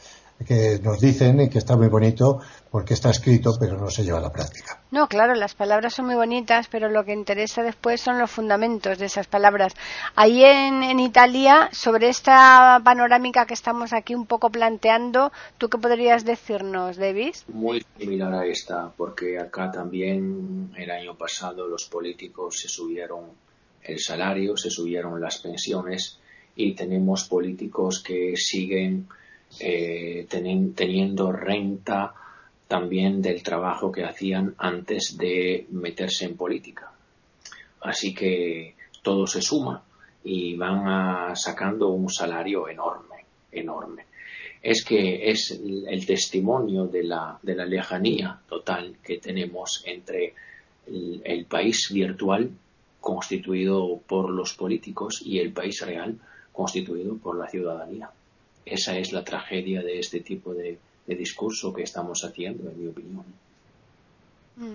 que 0.47 0.79
nos 0.83 1.01
dicen 1.01 1.49
que 1.49 1.59
está 1.59 1.77
muy 1.77 1.89
bonito 1.89 2.41
porque 2.75 2.95
está 2.95 3.11
escrito 3.11 3.53
pero 3.61 3.79
no 3.79 3.89
se 3.89 4.03
lleva 4.03 4.19
a 4.19 4.21
la 4.21 4.33
práctica. 4.33 4.83
No, 4.91 5.07
claro, 5.07 5.37
las 5.37 5.55
palabras 5.55 5.95
son 5.95 6.07
muy 6.07 6.17
bonitas, 6.17 6.67
pero 6.67 6.89
lo 6.89 7.05
que 7.05 7.13
interesa 7.13 7.63
después 7.63 8.01
son 8.01 8.19
los 8.19 8.33
fundamentos 8.33 8.99
de 8.99 9.07
esas 9.07 9.29
palabras. 9.29 9.75
Ahí 10.17 10.43
en, 10.43 10.83
en 10.83 10.99
Italia, 10.99 11.69
sobre 11.71 12.09
esta 12.09 12.81
panorámica 12.85 13.47
que 13.47 13.55
estamos 13.55 13.93
aquí 13.93 14.17
un 14.17 14.27
poco 14.27 14.51
planteando, 14.51 15.31
¿tú 15.57 15.69
qué 15.69 15.79
podrías 15.79 16.25
decirnos, 16.25 16.97
Davis? 16.97 17.45
Muy 17.47 17.87
similar 17.97 18.35
a 18.35 18.45
esta, 18.45 18.91
porque 18.91 19.39
acá 19.39 19.71
también 19.71 20.73
el 20.77 20.91
año 20.91 21.17
pasado 21.17 21.69
los 21.69 21.85
políticos 21.85 22.59
se 22.59 22.69
subieron 22.69 23.27
el 23.85 24.01
salario, 24.01 24.57
se 24.57 24.71
subieron 24.71 25.21
las 25.21 25.39
pensiones 25.39 26.19
y 26.57 26.75
tenemos 26.75 27.23
políticos 27.29 28.03
que 28.03 28.37
siguen 28.37 29.07
eh, 29.61 30.27
teniendo 30.29 31.31
renta 31.31 32.15
también 32.69 33.21
del 33.21 33.43
trabajo 33.43 33.93
que 33.93 34.05
hacían 34.05 34.55
antes 34.59 35.17
de 35.19 35.67
meterse 35.71 36.25
en 36.25 36.37
política. 36.37 36.93
Así 37.81 38.15
que 38.15 38.75
todo 39.03 39.27
se 39.27 39.43
suma 39.43 39.83
y 40.25 40.57
van 40.57 41.37
sacando 41.37 41.89
un 41.91 42.09
salario 42.09 42.69
enorme, 42.69 43.27
enorme. 43.53 44.07
Es 44.63 44.83
que 44.83 45.31
es 45.31 45.51
el, 45.51 46.07
testimonio 46.07 46.87
de 46.87 47.03
la, 47.05 47.39
de 47.43 47.55
la, 47.55 47.67
lejanía 47.67 48.41
total 48.49 48.97
que 49.03 49.19
tenemos 49.19 49.83
entre 49.85 50.35
el 50.87 51.45
país 51.45 51.91
virtual 51.93 52.51
constituido 53.01 54.01
por 54.07 54.31
los 54.31 54.55
políticos 54.55 55.21
y 55.23 55.39
el 55.39 55.53
país 55.53 55.83
real 55.85 56.19
constituido 56.53 57.19
por 57.19 57.39
la 57.39 57.49
ciudadanía. 57.51 58.11
Esa 58.65 58.97
es 58.97 59.13
la 59.13 59.23
tragedia 59.23 59.83
de 59.83 59.99
este 59.99 60.21
tipo 60.21 60.55
de, 60.55 60.79
discurso 61.07 61.73
que 61.73 61.83
estamos 61.83 62.25
haciendo, 62.25 62.71
en 62.71 62.83
mi 62.83 62.89
opinión. 62.89 63.25
Mm. 64.57 64.75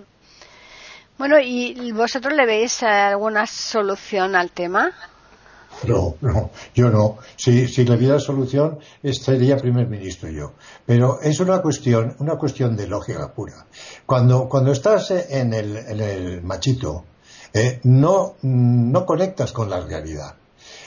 Bueno, 1.18 1.38
¿y 1.38 1.92
vosotros 1.92 2.32
le 2.34 2.46
veis 2.46 2.82
alguna 2.82 3.46
solución 3.46 4.34
al 4.34 4.50
tema? 4.50 4.94
No, 5.84 6.16
no, 6.20 6.50
yo 6.74 6.90
no. 6.90 7.18
Si, 7.36 7.66
si 7.68 7.84
le 7.84 7.96
viera 7.96 8.18
solución, 8.18 8.78
estaría 9.02 9.56
primer 9.56 9.86
ministro 9.86 10.28
yo. 10.30 10.52
Pero 10.84 11.20
es 11.20 11.40
una 11.40 11.62
cuestión, 11.62 12.16
una 12.18 12.36
cuestión 12.36 12.76
de 12.76 12.86
lógica 12.86 13.32
pura. 13.32 13.66
Cuando, 14.04 14.48
cuando 14.48 14.72
estás 14.72 15.10
en 15.10 15.54
el, 15.54 15.76
en 15.76 16.00
el 16.00 16.42
machito, 16.42 17.04
eh, 17.52 17.80
no, 17.84 18.36
no 18.42 19.06
conectas 19.06 19.52
con 19.52 19.70
la 19.70 19.80
realidad. 19.80 20.34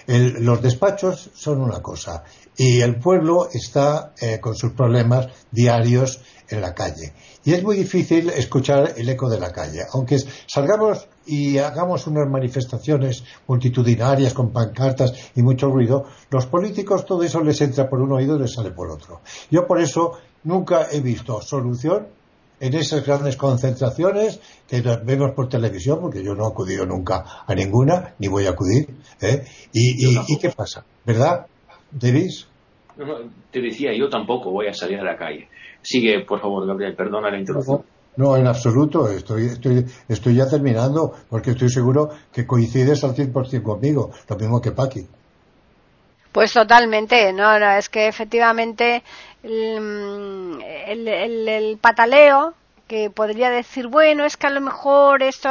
Los 0.08 0.62
despachos 0.62 1.32
son 1.34 1.62
una 1.62 1.82
cosa 1.82 2.24
y 2.56 2.82
el 2.82 2.98
pueblo 2.98 3.48
está 3.52 4.14
eh, 4.20 4.40
con 4.40 4.56
sus 4.56 4.74
problemas 4.74 5.28
diarios 5.52 6.22
en 6.50 6.62
la 6.62 6.74
calle. 6.74 7.14
Y 7.44 7.54
es 7.54 7.64
muy 7.64 7.76
difícil 7.76 8.30
escuchar 8.30 8.94
el 8.98 9.10
eco 9.10 9.30
de 9.30 9.40
la 9.40 9.52
calle. 9.52 9.82
Aunque 9.94 10.20
salgamos 10.48 11.08
y 11.26 11.58
hagamos 11.58 12.06
unas 12.08 12.30
manifestaciones 12.30 13.24
multitudinarias 13.48 14.34
con 14.34 14.52
pancartas 14.52 15.14
y 15.36 15.42
mucho 15.42 15.70
ruido, 15.70 16.06
los 16.30 16.46
políticos 16.46 17.06
todo 17.06 17.24
eso 17.24 17.42
les 17.42 17.60
entra 17.62 17.90
por 17.90 18.02
un 18.02 18.12
oído 18.12 18.36
y 18.36 18.42
les 18.42 18.54
sale 18.54 18.72
por 18.72 18.92
otro. 18.92 19.22
Yo 19.50 19.66
por 19.66 19.82
eso 19.82 20.14
nunca 20.44 20.88
he 20.92 21.02
visto 21.02 21.42
solución 21.42 22.08
en 22.60 22.74
esas 22.76 23.06
grandes 23.06 23.36
concentraciones 23.36 24.40
que 24.68 24.82
vemos 25.04 25.32
por 25.32 25.50
televisión, 25.50 26.00
porque 26.02 26.24
yo 26.24 26.34
no 26.36 26.46
he 26.46 26.52
acudido 26.52 26.86
nunca 26.86 27.44
a 27.46 27.54
ninguna, 27.54 28.16
ni 28.20 28.28
voy 28.28 28.46
a 28.46 28.52
acudir. 28.52 28.88
¿eh? 29.22 29.44
¿Y, 29.72 30.08
y 30.08 30.38
qué 30.38 30.50
pasa? 30.50 30.86
¿Verdad? 31.06 31.48
No, 32.98 33.18
te 33.52 33.62
decía, 33.62 33.92
yo 33.98 34.10
tampoco 34.10 34.52
voy 34.52 34.68
a 34.68 34.74
salir 34.74 35.00
a 35.00 35.04
la 35.04 35.18
calle. 35.18 35.48
Sigue, 35.82 36.24
por 36.26 36.40
favor, 36.40 36.66
Gabriel, 36.68 36.96
perdona 36.96 37.32
la 37.32 37.40
interrupción. 37.40 37.84
No, 38.16 38.38
en 38.38 38.46
absoluto. 38.48 39.10
Estoy, 39.10 39.46
estoy, 39.46 39.86
estoy 40.08 40.36
ya 40.36 40.48
terminando 40.48 41.14
porque 41.30 41.52
estoy 41.52 41.70
seguro 41.70 42.10
que 42.32 42.46
coincides 42.46 43.04
al 43.04 43.16
100% 43.16 43.64
conmigo, 43.64 44.12
lo 44.30 44.36
mismo 44.38 44.62
que 44.62 44.72
Paqui. 44.72 45.08
Pues 46.34 46.52
totalmente, 46.54 47.32
no, 47.32 47.60
no, 47.60 47.72
es 47.72 47.90
que 47.90 48.08
efectivamente 48.08 49.04
el, 49.44 51.08
el 51.08 51.78
pataleo 51.80 52.56
que 52.88 53.10
podría 53.10 53.50
decir, 53.50 53.88
bueno, 53.88 54.26
es 54.26 54.36
que 54.36 54.48
a 54.48 54.50
lo 54.50 54.60
mejor 54.60 55.24
esto 55.24 55.50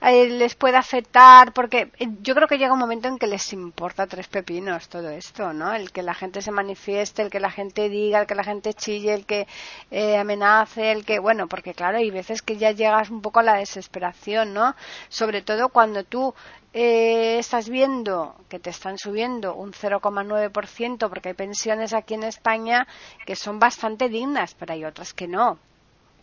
eh, 0.00 0.28
les 0.30 0.54
puede 0.54 0.76
afectar, 0.78 1.52
porque 1.52 1.90
eh, 1.98 2.08
yo 2.22 2.34
creo 2.34 2.48
que 2.48 2.56
llega 2.58 2.72
un 2.72 2.78
momento 2.78 3.06
en 3.08 3.18
que 3.18 3.26
les 3.26 3.52
importa 3.52 4.06
tres 4.06 4.28
pepinos 4.28 4.88
todo 4.88 5.10
esto, 5.10 5.52
¿no? 5.52 5.74
El 5.74 5.92
que 5.92 6.02
la 6.02 6.14
gente 6.14 6.40
se 6.42 6.50
manifieste, 6.52 7.22
el 7.22 7.30
que 7.30 7.38
la 7.40 7.50
gente 7.50 7.88
diga, 7.90 8.20
el 8.22 8.26
que 8.26 8.34
la 8.34 8.44
gente 8.44 8.72
chille, 8.72 9.12
el 9.12 9.26
que 9.26 9.46
eh, 9.90 10.16
amenace, 10.16 10.90
el 10.92 11.04
que, 11.04 11.18
bueno, 11.18 11.48
porque 11.48 11.74
claro, 11.74 11.98
hay 11.98 12.10
veces 12.10 12.40
que 12.42 12.56
ya 12.56 12.70
llegas 12.70 13.10
un 13.10 13.20
poco 13.20 13.40
a 13.40 13.42
la 13.42 13.54
desesperación, 13.56 14.54
¿no? 14.54 14.74
Sobre 15.08 15.42
todo 15.42 15.68
cuando 15.68 16.02
tú 16.04 16.34
eh, 16.72 17.38
estás 17.38 17.68
viendo 17.68 18.36
que 18.48 18.58
te 18.58 18.70
están 18.70 18.98
subiendo 18.98 19.54
un 19.54 19.72
0,9% 19.72 21.08
porque 21.08 21.30
hay 21.30 21.34
pensiones 21.34 21.92
aquí 21.92 22.14
en 22.14 22.24
España 22.24 22.86
que 23.26 23.36
son 23.36 23.58
bastante 23.58 24.08
dignas, 24.08 24.54
pero 24.54 24.72
hay 24.72 24.84
otras 24.84 25.12
que 25.12 25.26
no. 25.26 25.58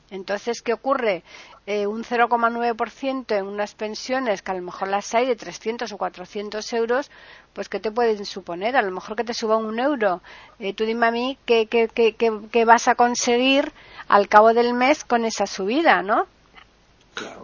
Entonces, 0.10 0.62
¿qué 0.62 0.72
ocurre? 0.72 1.24
Eh, 1.66 1.86
un 1.86 2.06
0,9% 2.06 3.36
en 3.36 3.46
unas 3.46 3.76
pensiones 3.76 4.42
que 4.42 4.52
a 4.52 4.54
lo 4.54 4.62
mejor 4.62 4.88
las 4.88 5.14
hay 5.14 5.26
de 5.26 5.36
300 5.36 5.92
o 5.92 5.98
400 5.98 6.74
euros, 6.74 7.12
pues 7.52 7.68
¿qué 7.68 7.82
te 7.82 7.92
pueden 7.92 8.26
suponer? 8.26 8.78
A 8.78 8.82
lo 8.82 8.92
mejor 8.92 9.18
que 9.18 9.26
te 9.26 9.34
suban 9.34 9.66
un 9.66 9.80
euro. 9.80 10.22
Eh, 10.60 10.74
tú 10.74 10.86
dime 10.86 11.08
a 11.08 11.12
mí 11.12 11.38
qué, 11.46 12.64
vas 12.66 12.88
a 12.88 12.96
conseguir 12.96 13.74
al 14.08 14.30
cabo 14.30 14.54
del 14.54 14.74
mes 14.74 15.04
con 15.04 15.26
esa 15.26 15.46
subida, 15.46 16.02
¿no? 16.02 16.26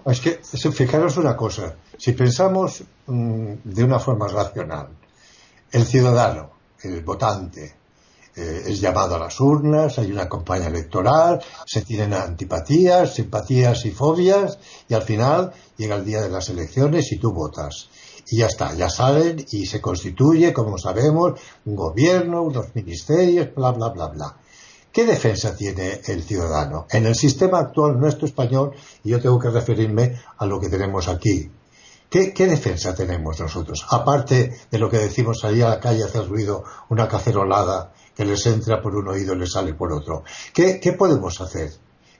Es 0.05 0.19
que, 0.19 0.39
fijaros 0.71 1.17
una 1.17 1.35
cosa, 1.35 1.75
si 1.97 2.11
pensamos 2.11 2.83
mm, 3.07 3.53
de 3.63 3.83
una 3.83 3.99
forma 3.99 4.27
racional, 4.27 4.89
el 5.71 5.85
ciudadano, 5.85 6.51
el 6.83 7.03
votante, 7.03 7.75
eh, 8.35 8.63
es 8.65 8.81
llamado 8.81 9.15
a 9.15 9.19
las 9.19 9.39
urnas, 9.39 9.99
hay 9.99 10.11
una 10.11 10.27
campaña 10.27 10.67
electoral, 10.67 11.39
se 11.65 11.83
tienen 11.83 12.13
antipatías, 12.13 13.13
simpatías 13.13 13.85
y 13.85 13.91
fobias, 13.91 14.57
y 14.89 14.93
al 14.93 15.03
final 15.03 15.53
llega 15.77 15.95
el 15.95 16.05
día 16.05 16.21
de 16.21 16.29
las 16.29 16.49
elecciones 16.49 17.11
y 17.11 17.17
tú 17.17 17.31
votas. 17.31 17.89
Y 18.29 18.37
ya 18.37 18.47
está, 18.47 18.73
ya 18.73 18.89
salen 18.89 19.45
y 19.51 19.65
se 19.65 19.79
constituye, 19.79 20.51
como 20.51 20.77
sabemos, 20.77 21.39
un 21.65 21.75
gobierno, 21.75 22.41
unos 22.41 22.73
ministerios, 22.73 23.53
bla, 23.53 23.71
bla, 23.71 23.89
bla, 23.89 24.07
bla. 24.07 24.37
¿Qué 24.93 25.05
defensa 25.05 25.55
tiene 25.55 26.01
el 26.05 26.21
ciudadano? 26.21 26.85
En 26.91 27.07
el 27.07 27.15
sistema 27.15 27.57
actual 27.57 27.99
nuestro 27.99 28.27
español, 28.27 28.75
y 29.03 29.09
yo 29.09 29.19
tengo 29.19 29.39
que 29.39 29.49
referirme 29.49 30.21
a 30.37 30.45
lo 30.45 30.59
que 30.59 30.69
tenemos 30.69 31.07
aquí, 31.07 31.49
¿Qué, 32.11 32.45
defensa 32.45 32.93
tenemos 32.93 33.39
nosotros? 33.39 33.87
Aparte 33.89 34.53
de 34.69 34.77
lo 34.77 34.87
que 34.87 34.99
decimos 34.99 35.39
salir 35.39 35.63
a 35.63 35.69
la 35.69 35.79
calle, 35.79 36.03
hacer 36.03 36.27
ruido, 36.29 36.63
una 36.89 37.07
cacerolada 37.07 37.91
que 38.15 38.23
les 38.23 38.45
entra 38.45 38.83
por 38.83 38.95
un 38.95 39.07
oído 39.07 39.33
y 39.33 39.39
les 39.39 39.53
sale 39.53 39.73
por 39.73 39.91
otro. 39.91 40.23
¿Qué, 40.53 40.95
podemos 40.95 41.41
hacer? 41.41 41.71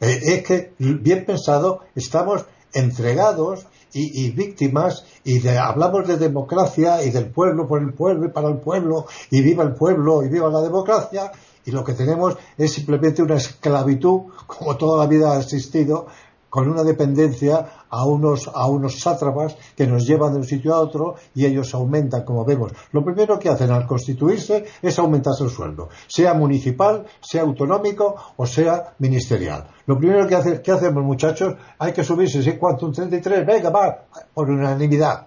Eh, 0.02 0.20
es 0.24 0.44
que, 0.44 0.74
bien 0.80 1.26
pensado, 1.26 1.82
estamos 1.94 2.44
entregados 2.74 3.68
y, 3.94 4.32
víctimas 4.32 5.06
y 5.24 5.48
hablamos 5.48 6.08
de 6.08 6.18
democracia 6.18 7.04
y 7.04 7.12
del 7.12 7.30
pueblo 7.30 7.68
por 7.68 7.80
el 7.80 7.94
pueblo 7.94 8.26
y 8.26 8.30
para 8.32 8.48
el 8.48 8.58
pueblo 8.58 9.06
y 9.30 9.44
viva 9.44 9.64
el 9.64 9.76
pueblo 9.76 10.24
y 10.24 10.30
viva 10.30 10.50
la 10.50 10.62
democracia 10.62 11.32
y 11.66 11.72
lo 11.72 11.84
que 11.84 11.94
tenemos 11.94 12.38
es 12.58 12.74
simplemente 12.74 13.22
una 13.22 13.36
esclavitud 13.36 14.32
como 14.48 14.76
toda 14.78 15.00
la 15.04 15.10
vida 15.10 15.34
ha 15.34 15.40
existido 15.40 16.08
con 16.54 16.70
una 16.70 16.84
dependencia 16.84 17.68
a 17.90 18.06
unos, 18.06 18.48
a 18.54 18.68
unos 18.68 19.00
sátrapas 19.00 19.56
que 19.76 19.88
nos 19.88 20.06
llevan 20.06 20.34
de 20.34 20.38
un 20.38 20.44
sitio 20.44 20.76
a 20.76 20.80
otro 20.82 21.16
y 21.34 21.48
ellos 21.48 21.74
aumentan, 21.74 22.24
como 22.24 22.46
vemos. 22.46 22.72
Lo 22.92 23.04
primero 23.04 23.40
que 23.40 23.50
hacen 23.50 23.72
al 23.72 23.88
constituirse 23.88 24.64
es 24.80 25.00
aumentarse 25.00 25.46
el 25.46 25.50
sueldo, 25.50 25.90
sea 26.08 26.36
municipal, 26.36 27.08
sea 27.22 27.42
autonómico 27.42 28.16
o 28.38 28.46
sea 28.46 28.94
ministerial. 29.00 29.68
Lo 29.88 29.98
primero 29.98 30.28
que, 30.28 30.36
hace, 30.36 30.62
que 30.62 30.72
hacemos, 30.72 31.04
muchachos, 31.04 31.56
hay 31.80 31.92
que 31.92 32.04
subirse, 32.04 32.44
¿sí? 32.44 32.52
¿Cuánto? 32.52 32.86
Un 32.86 32.94
33, 32.94 33.48
venga, 33.48 33.72
va, 33.72 34.06
por 34.32 34.48
unanimidad. 34.48 35.26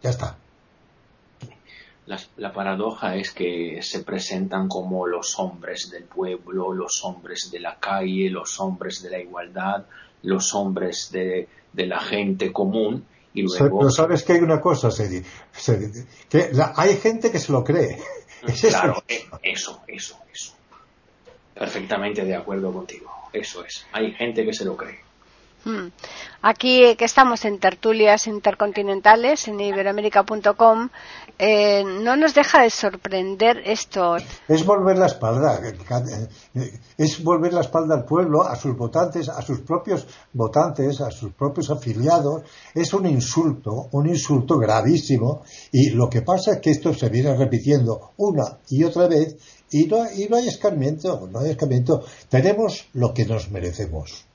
Ya 0.00 0.10
está. 0.10 0.36
La, 2.36 2.52
paradoja 2.52 3.16
es 3.16 3.32
que 3.32 3.80
se 3.82 4.02
presentan 4.02 4.68
como 4.68 5.06
los 5.06 5.38
hombres 5.38 5.90
del 5.90 6.04
pueblo, 6.04 6.72
los 6.72 7.04
hombres 7.04 7.50
de 7.50 7.60
la 7.60 7.78
calle, 7.78 8.30
los 8.30 8.58
hombres 8.60 9.02
de 9.02 9.10
la 9.10 9.18
igualdad, 9.18 9.84
los 10.22 10.54
hombres 10.54 11.10
de, 11.12 11.48
la 11.74 12.00
gente 12.00 12.52
común 12.52 13.04
y 13.34 13.42
luego... 13.42 13.78
Pero 13.78 13.90
sabes 13.90 14.24
que 14.24 14.32
hay 14.32 14.40
una 14.40 14.60
cosa, 14.60 14.90
Sedi, 14.90 15.22
que 16.28 16.50
hay 16.76 16.96
gente 16.96 17.30
que 17.30 17.38
se 17.38 17.52
lo 17.52 17.62
cree. 17.62 17.98
claro, 18.68 19.02
eh, 19.06 19.26
eso, 19.42 19.82
eso, 19.86 20.18
eso. 20.32 20.54
Perfectamente 21.54 22.24
de 22.24 22.34
acuerdo 22.34 22.72
contigo. 22.72 23.10
Eso 23.32 23.64
es. 23.64 23.86
Hay 23.92 24.12
gente 24.12 24.44
que 24.44 24.54
se 24.54 24.64
lo 24.64 24.76
cree. 24.76 25.07
Hmm. 25.68 25.90
Aquí 26.40 26.96
que 26.96 27.04
estamos 27.04 27.44
en 27.44 27.58
tertulias 27.58 28.26
intercontinentales 28.26 29.48
en 29.48 29.60
iberoamérica.com, 29.60 30.88
eh, 31.38 31.84
no 31.84 32.16
nos 32.16 32.34
deja 32.34 32.62
de 32.62 32.70
sorprender 32.70 33.58
esto. 33.66 34.16
Es 34.48 34.64
volver 34.64 34.96
la 34.96 35.08
espalda, 35.08 35.60
eh, 36.54 36.72
es 36.96 37.22
volver 37.22 37.52
la 37.52 37.60
espalda 37.60 37.96
al 37.96 38.06
pueblo, 38.06 38.44
a 38.44 38.56
sus 38.56 38.74
votantes, 38.78 39.28
a 39.28 39.42
sus 39.42 39.60
propios 39.60 40.06
votantes, 40.32 41.02
a 41.02 41.10
sus 41.10 41.34
propios 41.34 41.68
afiliados. 41.68 42.44
Es 42.74 42.94
un 42.94 43.04
insulto, 43.04 43.90
un 43.92 44.06
insulto 44.08 44.56
gravísimo. 44.56 45.42
Y 45.70 45.90
lo 45.90 46.08
que 46.08 46.22
pasa 46.22 46.52
es 46.52 46.60
que 46.60 46.70
esto 46.70 46.94
se 46.94 47.10
viene 47.10 47.36
repitiendo 47.36 48.12
una 48.16 48.58
y 48.70 48.84
otra 48.84 49.06
vez 49.06 49.36
y 49.70 49.84
no, 49.84 50.10
y 50.10 50.28
no 50.30 50.36
hay 50.36 50.48
escarmiento, 50.48 51.28
no 51.30 51.40
hay 51.40 51.50
escarmiento. 51.50 52.04
Tenemos 52.30 52.86
lo 52.94 53.12
que 53.12 53.26
nos 53.26 53.50
merecemos. 53.50 54.27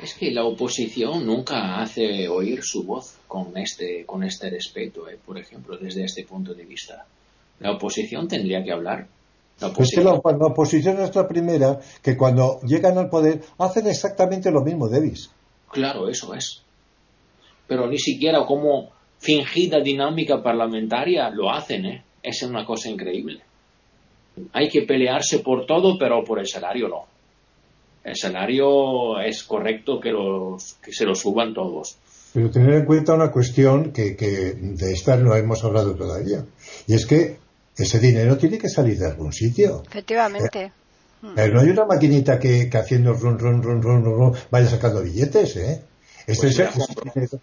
Es 0.00 0.14
que 0.14 0.30
la 0.30 0.44
oposición 0.44 1.26
nunca 1.26 1.80
hace 1.80 2.28
oír 2.28 2.62
su 2.62 2.84
voz 2.84 3.18
con 3.26 3.56
este, 3.56 4.04
con 4.04 4.22
este 4.22 4.50
respeto, 4.50 5.08
eh, 5.08 5.18
por 5.24 5.38
ejemplo, 5.38 5.76
desde 5.76 6.04
este 6.04 6.24
punto 6.24 6.54
de 6.54 6.64
vista. 6.64 7.06
La 7.60 7.72
oposición 7.72 8.28
tendría 8.28 8.62
que 8.62 8.72
hablar. 8.72 9.06
La 9.60 9.68
oposición... 9.68 10.06
Es 10.06 10.12
que 10.22 10.32
la, 10.38 10.46
oposición 10.46 11.00
es 11.00 11.14
la 11.14 11.26
primera 11.26 11.80
que 12.02 12.16
cuando 12.16 12.60
llegan 12.62 12.98
al 12.98 13.08
poder 13.08 13.42
hacen 13.58 13.86
exactamente 13.86 14.50
lo 14.50 14.62
mismo, 14.62 14.88
Davis. 14.88 15.30
Claro, 15.70 16.08
eso 16.08 16.34
es. 16.34 16.62
Pero 17.66 17.88
ni 17.88 17.98
siquiera 17.98 18.44
como 18.46 18.90
fingida 19.18 19.80
dinámica 19.80 20.42
parlamentaria 20.42 21.30
lo 21.30 21.50
hacen, 21.50 21.86
¿eh? 21.86 22.04
Es 22.22 22.42
una 22.42 22.64
cosa 22.64 22.88
increíble. 22.88 23.40
Hay 24.52 24.68
que 24.68 24.82
pelearse 24.82 25.40
por 25.40 25.66
todo, 25.66 25.98
pero 25.98 26.22
por 26.24 26.38
el 26.38 26.46
salario 26.46 26.88
no 26.88 27.11
el 28.04 28.16
salario 28.16 29.20
es 29.20 29.42
correcto 29.44 30.00
que, 30.00 30.10
los, 30.10 30.74
que 30.82 30.92
se 30.92 31.04
lo 31.04 31.14
suban 31.14 31.54
todos. 31.54 31.98
Pero 32.32 32.50
tener 32.50 32.74
en 32.74 32.84
cuenta 32.84 33.14
una 33.14 33.30
cuestión 33.30 33.92
que, 33.92 34.16
que 34.16 34.54
de 34.54 34.92
esta 34.92 35.16
no 35.16 35.34
hemos 35.34 35.62
hablado 35.64 35.94
todavía. 35.94 36.44
Y 36.86 36.94
es 36.94 37.06
que 37.06 37.36
ese 37.76 37.98
dinero 37.98 38.36
tiene 38.36 38.58
que 38.58 38.68
salir 38.68 38.98
de 38.98 39.06
algún 39.06 39.32
sitio. 39.32 39.82
Efectivamente. 39.88 40.72
Eh, 41.36 41.48
no 41.48 41.60
hay 41.60 41.68
una 41.68 41.84
maquinita 41.84 42.38
que, 42.38 42.68
que 42.68 42.78
haciendo 42.78 43.12
run, 43.12 43.38
run, 43.38 43.62
run, 43.62 43.80
run, 43.80 44.04
run, 44.04 44.34
vaya 44.50 44.68
sacando 44.68 45.02
billetes, 45.02 45.56
¿eh? 45.56 45.82
Este, 46.26 46.48
pues 46.48 46.58
es, 46.58 47.38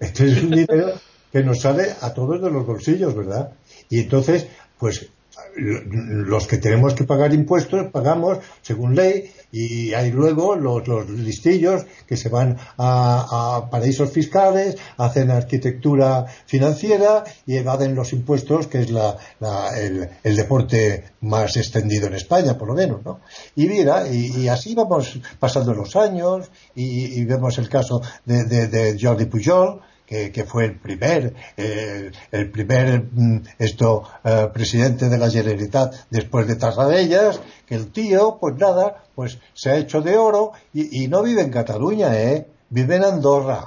este 0.00 0.24
es 0.26 0.42
un 0.42 0.50
dinero 0.50 0.92
que 1.30 1.42
nos 1.42 1.60
sale 1.60 1.94
a 2.00 2.14
todos 2.14 2.40
de 2.40 2.50
los 2.50 2.66
bolsillos, 2.66 3.14
¿verdad? 3.14 3.52
Y 3.90 4.00
entonces, 4.00 4.46
pues 4.78 5.10
los 5.56 6.46
que 6.46 6.58
tenemos 6.58 6.94
que 6.94 7.04
pagar 7.04 7.32
impuestos 7.34 7.90
pagamos 7.90 8.38
según 8.62 8.94
ley 8.94 9.30
y 9.50 9.94
hay 9.94 10.10
luego 10.10 10.56
los, 10.56 11.08
listillos 11.08 11.86
que 12.06 12.16
se 12.16 12.28
van 12.28 12.58
a, 12.76 13.68
paraísos 13.70 14.10
fiscales, 14.10 14.76
hacen 14.98 15.30
arquitectura 15.30 16.26
financiera 16.46 17.24
y 17.46 17.56
evaden 17.56 17.94
los 17.94 18.12
impuestos, 18.12 18.66
que 18.66 18.80
es 18.80 18.88
el, 18.90 20.36
deporte 20.36 21.04
más 21.22 21.56
extendido 21.56 22.06
en 22.08 22.14
España, 22.14 22.58
por 22.58 22.68
lo 22.68 22.74
menos, 22.74 23.04
¿no? 23.04 23.20
Y 23.56 23.66
mira, 23.66 24.06
y, 24.08 24.48
así 24.48 24.74
vamos 24.74 25.18
pasando 25.38 25.74
los 25.74 25.96
años 25.96 26.50
y, 26.74 27.24
vemos 27.24 27.58
el 27.58 27.68
caso 27.68 28.02
de, 28.24 28.44
de 28.44 28.98
Jordi 29.00 29.26
Pujol, 29.26 29.80
que, 30.08 30.44
fue 30.44 30.64
el 30.64 30.76
primer, 30.76 31.34
eh, 31.56 32.10
el 32.32 32.50
primer 32.50 33.02
mm, 33.12 33.42
esto, 33.58 34.04
eh, 34.24 34.48
presidente 34.52 35.08
de 35.08 35.18
la 35.18 35.30
Generalitat 35.30 35.94
después 36.08 36.46
de 36.46 36.56
Tarradellas, 36.56 37.40
que 37.66 37.74
el 37.74 37.92
tío, 37.92 38.38
pues 38.40 38.56
nada, 38.56 39.04
pues 39.14 39.38
se 39.52 39.70
ha 39.70 39.76
hecho 39.76 40.00
de 40.00 40.16
oro 40.16 40.52
y, 40.72 41.04
y 41.04 41.08
no 41.08 41.22
vive 41.22 41.42
en 41.42 41.50
Cataluña, 41.50 42.18
¿eh? 42.18 42.46
Vive 42.70 42.96
en 42.96 43.04
Andorra. 43.04 43.66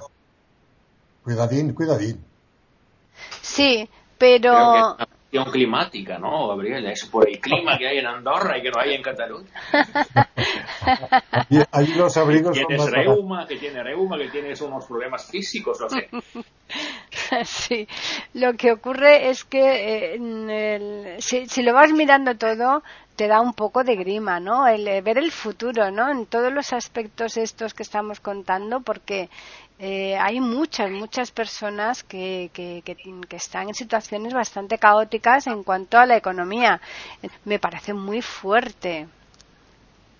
Cuidadín, 1.23 1.73
cuidadín. 1.73 2.23
Sí, 3.41 3.87
pero 4.17 4.97
climática, 5.31 6.17
¿no, 6.17 6.49
Gabriel? 6.49 6.85
Es 6.87 7.05
por 7.05 7.27
el 7.27 7.39
clima 7.39 7.77
que 7.77 7.87
hay 7.87 7.99
en 7.99 8.05
Andorra 8.05 8.57
y 8.57 8.61
que 8.61 8.71
no 8.71 8.81
hay 8.81 8.95
en 8.95 9.01
Cataluña. 9.01 9.49
hay 11.71 11.87
los 11.95 12.17
abrigos 12.17 12.57
que 12.57 12.65
tienes 12.65 12.91
reuma, 12.91 13.47
que 13.47 13.55
tiene 13.55 13.81
reuma, 13.81 14.17
que 14.17 14.29
tienes 14.29 14.59
unos 14.61 14.85
problemas 14.85 15.29
físicos, 15.29 15.79
lo 15.79 15.89
sé. 15.89 16.09
Sí, 17.45 17.87
lo 18.33 18.53
que 18.55 18.73
ocurre 18.73 19.29
es 19.29 19.45
que 19.45 20.15
eh, 20.15 21.17
si, 21.19 21.47
si, 21.47 21.61
lo 21.61 21.73
vas 21.73 21.91
mirando 21.93 22.35
todo, 22.35 22.83
te 23.15 23.27
da 23.27 23.39
un 23.39 23.53
poco 23.53 23.83
de 23.83 23.95
grima, 23.95 24.39
¿no? 24.39 24.67
El 24.67 24.87
eh, 24.87 25.01
ver 25.01 25.17
el 25.17 25.31
futuro, 25.31 25.91
¿no? 25.91 26.09
En 26.09 26.25
todos 26.25 26.51
los 26.51 26.73
aspectos 26.73 27.37
estos 27.37 27.73
que 27.73 27.83
estamos 27.83 28.19
contando, 28.19 28.81
porque 28.81 29.29
eh, 29.83 30.15
hay 30.15 30.39
muchas, 30.39 30.91
muchas 30.91 31.31
personas 31.31 32.03
que, 32.03 32.51
que, 32.53 32.83
que, 32.85 33.35
están 33.35 33.67
en 33.67 33.73
situaciones 33.73 34.31
bastante 34.31 34.77
caóticas 34.77 35.47
en 35.47 35.63
cuanto 35.63 35.97
a 35.97 36.05
la 36.05 36.15
economía. 36.15 36.79
Me 37.45 37.57
parece 37.57 37.91
muy 37.91 38.21
fuerte. 38.21 39.07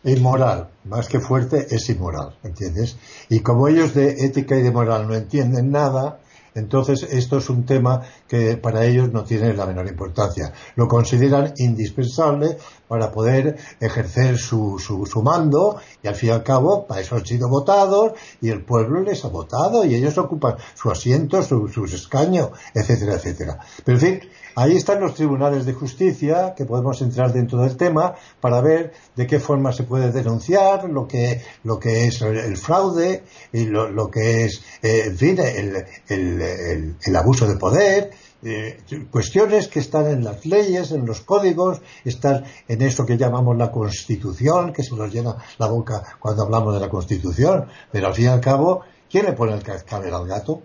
Inmoral, 0.04 0.68
más 0.86 1.08
que 1.08 1.20
fuerte, 1.20 1.68
es 1.70 1.88
inmoral, 1.90 2.36
¿entiendes? 2.44 2.98
Y 3.30 3.42
como 3.42 3.68
ellos 3.68 3.94
de 3.94 4.26
ética 4.26 4.56
y 4.56 4.64
de 4.64 4.72
moral 4.72 5.08
no 5.08 5.14
entienden 5.14 5.70
nada, 5.70 6.18
Entonces, 6.54 7.04
esto 7.04 7.38
es 7.38 7.50
un 7.50 7.66
tema 7.66 8.02
que 8.28 8.58
para 8.58 8.84
ellos 8.84 9.12
no 9.14 9.24
tiene 9.24 9.54
la 9.54 9.66
menor 9.66 9.88
importancia. 9.88 10.52
Lo 10.76 10.88
consideran 10.88 11.54
indispensable 11.58 12.58
para 12.92 13.10
poder 13.10 13.56
ejercer 13.80 14.38
su, 14.38 14.78
su, 14.78 15.24
mando 15.24 15.80
y 16.04 16.10
al 16.10 16.16
fin 16.16 16.28
y 16.28 16.32
al 16.34 16.44
cabo 16.44 16.86
para 16.86 17.00
eso 17.00 17.16
han 17.16 17.26
sido 17.26 17.48
votados 17.48 18.20
y 18.42 18.50
el 18.50 18.66
pueblo 18.66 19.00
les 19.00 19.24
ha 19.24 19.30
votado 19.30 19.86
y 19.86 19.96
ellos 19.96 20.18
ocupan 20.18 20.58
su 20.76 20.92
asiento, 20.92 21.42
su, 21.42 21.70
sus 21.70 21.94
escaños, 21.94 22.50
etcétera, 22.74 23.14
etcétera. 23.14 23.60
Pero 23.86 23.98
en 23.98 24.04
fin, 24.04 24.30
ahí 24.58 24.76
están 24.76 25.00
los 25.00 25.16
tribunales 25.16 25.66
de 25.66 25.72
justicia 25.72 26.54
que 26.54 26.66
podemos 26.66 27.02
entrar 27.02 27.32
dentro 27.32 27.62
del 27.62 27.78
tema 27.78 28.16
para 28.42 28.60
ver 28.60 28.92
de 29.16 29.26
qué 29.26 29.40
forma 29.40 29.72
se 29.72 29.84
puede 29.84 30.12
denunciar 30.12 30.90
lo 30.90 31.08
que, 31.08 31.42
lo 31.64 31.80
que 31.80 32.08
es 32.08 32.22
el 32.22 32.58
fraude 32.58 33.24
y 33.54 33.68
lo, 33.68 34.12
que 34.12 34.44
es, 34.44 34.62
eh, 34.82 35.04
en 35.06 35.18
fin, 35.18 35.40
el, 35.40 35.86
el, 36.10 36.96
el 37.02 37.16
abuso 37.16 37.48
de 37.48 37.56
poder 37.56 38.12
eh, 38.44 38.80
cuestiones 39.10 39.68
que 39.68 39.80
están 39.80 40.08
en 40.08 40.24
las 40.24 40.46
leyes, 40.46 40.92
en 40.92 41.06
los 41.06 41.22
códigos, 41.22 41.82
están 42.04 42.46
en 42.68 42.82
eso 42.82 43.06
que 43.06 43.18
llamamos 43.18 43.58
la 43.58 43.72
Constitución, 43.72 44.74
que 44.74 44.84
se 44.84 44.96
nos 44.96 45.14
llena 45.14 45.36
la 45.60 45.68
boca 45.68 46.18
cuando 46.20 46.44
hablamos 46.44 46.74
de 46.74 46.80
la 46.80 46.90
Constitución, 46.90 47.68
pero 47.92 48.08
al 48.08 48.14
fin 48.14 48.26
y 48.26 48.28
al 48.28 48.42
cabo, 48.42 48.84
¿quién 49.10 49.26
le 49.26 49.34
pone 49.34 49.54
el 49.54 49.64
cascabel 49.64 50.14
al 50.14 50.28
gato? 50.28 50.62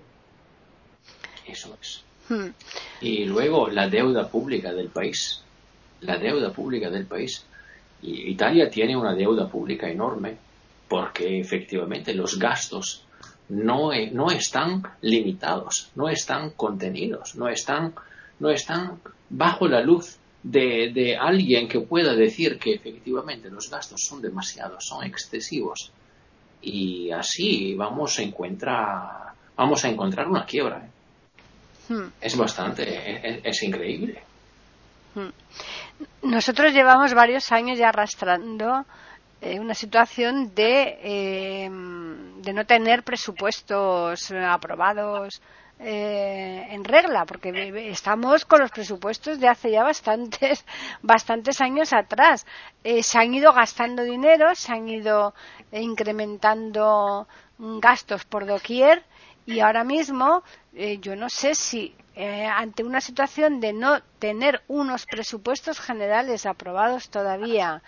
Eso 1.47 1.77
es. 1.81 2.03
Hmm. 2.29 2.51
Y 3.01 3.25
luego 3.25 3.69
la 3.69 3.89
deuda 3.89 4.29
pública 4.29 4.73
del 4.73 4.89
país. 4.89 5.43
La 6.01 6.19
deuda 6.19 6.53
pública 6.53 6.91
del 6.91 7.07
país. 7.07 7.45
Y 8.03 8.31
Italia 8.31 8.69
tiene 8.69 8.97
una 8.97 9.15
deuda 9.15 9.49
pública 9.49 9.89
enorme 9.89 10.37
porque 10.89 11.41
efectivamente 11.41 12.15
los 12.15 12.39
gastos 12.39 13.06
no, 13.49 13.93
e, 13.93 14.11
no 14.11 14.31
están 14.31 14.83
limitados, 15.03 15.91
no 15.95 16.09
están 16.09 16.51
contenidos, 16.51 17.37
no 17.37 17.49
están, 17.49 17.95
no 18.41 18.51
están 18.51 19.01
bajo 19.31 19.69
la 19.69 19.81
luz 19.81 20.19
de, 20.43 20.93
de, 20.93 21.17
alguien 21.17 21.69
que 21.69 21.81
pueda 21.81 22.15
decir 22.15 22.59
que 22.59 22.75
efectivamente 22.75 23.51
los 23.51 23.71
gastos 23.71 24.03
son 24.03 24.23
demasiados, 24.23 24.85
son 24.85 25.05
excesivos. 25.05 25.93
Y 26.63 27.11
así 27.11 27.75
vamos 27.75 28.19
a 28.19 28.23
encontrar, 28.23 29.33
vamos 29.57 29.85
a 29.85 29.89
encontrar 29.89 30.29
una 30.29 30.45
quiebra. 30.45 30.79
¿eh? 30.79 30.91
Hmm. 31.89 32.09
Es 32.21 32.37
bastante, 32.37 33.49
es, 33.49 33.63
increíble. 33.63 34.23
Hmm. 35.15 36.29
Nosotros 36.29 36.73
llevamos 36.73 37.15
varios 37.15 37.51
años 37.53 37.79
ya 37.79 37.89
arrastrando 37.89 38.85
eh, 39.43 39.61
una 39.61 39.75
situación 39.75 40.55
de, 40.55 40.99
eh, 41.03 41.71
de 41.71 42.53
no 42.55 42.65
tener 42.65 43.03
presupuestos 43.03 44.33
aprobados 44.33 45.43
eh, 45.79 46.69
en 46.71 46.83
regla, 46.85 47.27
porque 47.27 47.91
estamos 47.91 48.47
con 48.47 48.61
los 48.61 48.71
presupuestos 48.71 49.39
de 49.39 49.49
hace 49.49 49.71
ya 49.71 49.83
bastantes, 49.83 50.65
bastantes 51.03 51.61
años 51.61 51.93
atrás. 51.93 52.47
se 52.83 53.19
han 53.19 53.35
ido 53.35 53.53
gastando 53.53 54.05
dinero, 54.05 54.55
se 54.55 54.73
han 54.73 54.89
ido 54.89 55.35
incrementando 55.71 57.29
gastos 57.59 58.25
por 58.25 58.47
doquier 58.47 59.05
y 59.45 59.61
ahora 59.61 59.85
mismo 59.85 60.43
yo 61.01 61.15
no 61.15 61.29
sé 61.29 61.55
si 61.55 61.95
ante 62.17 62.83
una 62.85 63.01
situación 63.03 63.61
de 63.61 63.75
no 63.75 64.01
tener 64.19 64.63
unos 64.67 65.05
presupuestos 65.05 65.79
generales 65.79 66.47
aprobados 66.47 67.11
todavía 67.11 67.83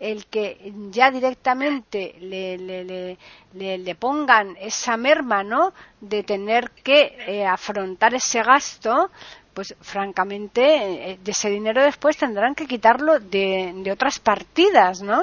el 0.00 0.26
que 0.26 0.72
ya 0.90 1.10
directamente 1.10 2.14
le, 2.20 2.56
le, 2.56 3.78
le, 3.78 3.94
pongan 3.94 4.56
esa 4.60 4.96
merma, 4.96 5.42
¿no? 5.42 5.72
De 6.00 6.22
tener 6.22 6.70
que 6.70 7.16
eh, 7.26 7.46
afrontar 7.46 8.14
ese 8.14 8.42
gasto, 8.42 9.10
pues 9.54 9.74
francamente, 9.80 11.12
eh, 11.12 11.18
de 11.22 11.30
ese 11.30 11.50
dinero 11.50 11.82
después 11.82 12.16
tendrán 12.16 12.54
que 12.54 12.66
quitarlo 12.66 13.18
de 13.18 13.90
otras 13.92 14.18
partidas, 14.20 15.02
¿no? 15.02 15.22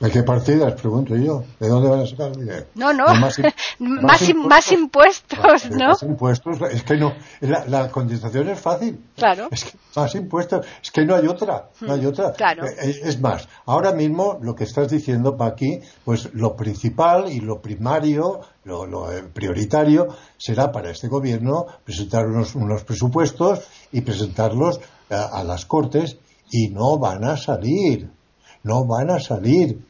¿De 0.00 0.10
qué 0.10 0.22
partidas? 0.24 0.74
Pregunto 0.74 1.16
yo. 1.16 1.44
¿De 1.60 1.68
dónde 1.68 1.88
van 1.88 2.00
a 2.00 2.06
sacar 2.06 2.28
el 2.28 2.40
dinero? 2.40 2.66
No, 2.74 2.92
no. 2.92 3.06
Más, 3.14 3.40
más, 3.78 4.72
impuestos, 4.72 5.70
¿no? 5.70 5.88
Más 5.88 6.02
impuestos. 6.02 6.58
Es 6.72 6.82
que 6.82 6.96
no. 6.96 7.12
La, 7.40 7.64
la 7.66 7.88
contestación 7.90 8.48
es 8.48 8.58
fácil. 8.58 9.00
Claro. 9.16 9.48
Es 9.52 9.64
que 9.64 9.78
más 9.94 10.14
impuestos. 10.16 10.66
Es 10.82 10.90
que 10.90 11.04
no 11.04 11.14
hay 11.14 11.28
otra. 11.28 11.70
No 11.80 11.94
hay 11.94 12.00
hmm, 12.00 12.08
otra. 12.08 12.32
Claro. 12.32 12.66
Eh, 12.66 13.00
es 13.04 13.20
más, 13.20 13.48
ahora 13.66 13.92
mismo 13.92 14.38
lo 14.42 14.54
que 14.54 14.64
estás 14.64 14.88
diciendo, 14.90 15.36
aquí, 15.40 15.80
pues 16.04 16.34
lo 16.34 16.56
principal 16.56 17.30
y 17.30 17.40
lo 17.40 17.60
primario, 17.60 18.40
lo, 18.64 18.86
lo 18.86 19.12
eh, 19.12 19.22
prioritario, 19.22 20.08
será 20.36 20.72
para 20.72 20.90
este 20.90 21.06
gobierno 21.06 21.66
presentar 21.84 22.26
unos, 22.26 22.56
unos 22.56 22.82
presupuestos 22.82 23.60
y 23.92 24.00
presentarlos 24.00 24.80
a, 25.08 25.14
eh, 25.14 25.26
a 25.32 25.44
las 25.44 25.66
Cortes 25.66 26.18
y 26.50 26.68
no 26.68 26.98
van 26.98 27.24
a 27.24 27.36
salir 27.36 28.10
no 28.64 28.84
van 28.84 29.10
a 29.10 29.20
salir. 29.20 29.86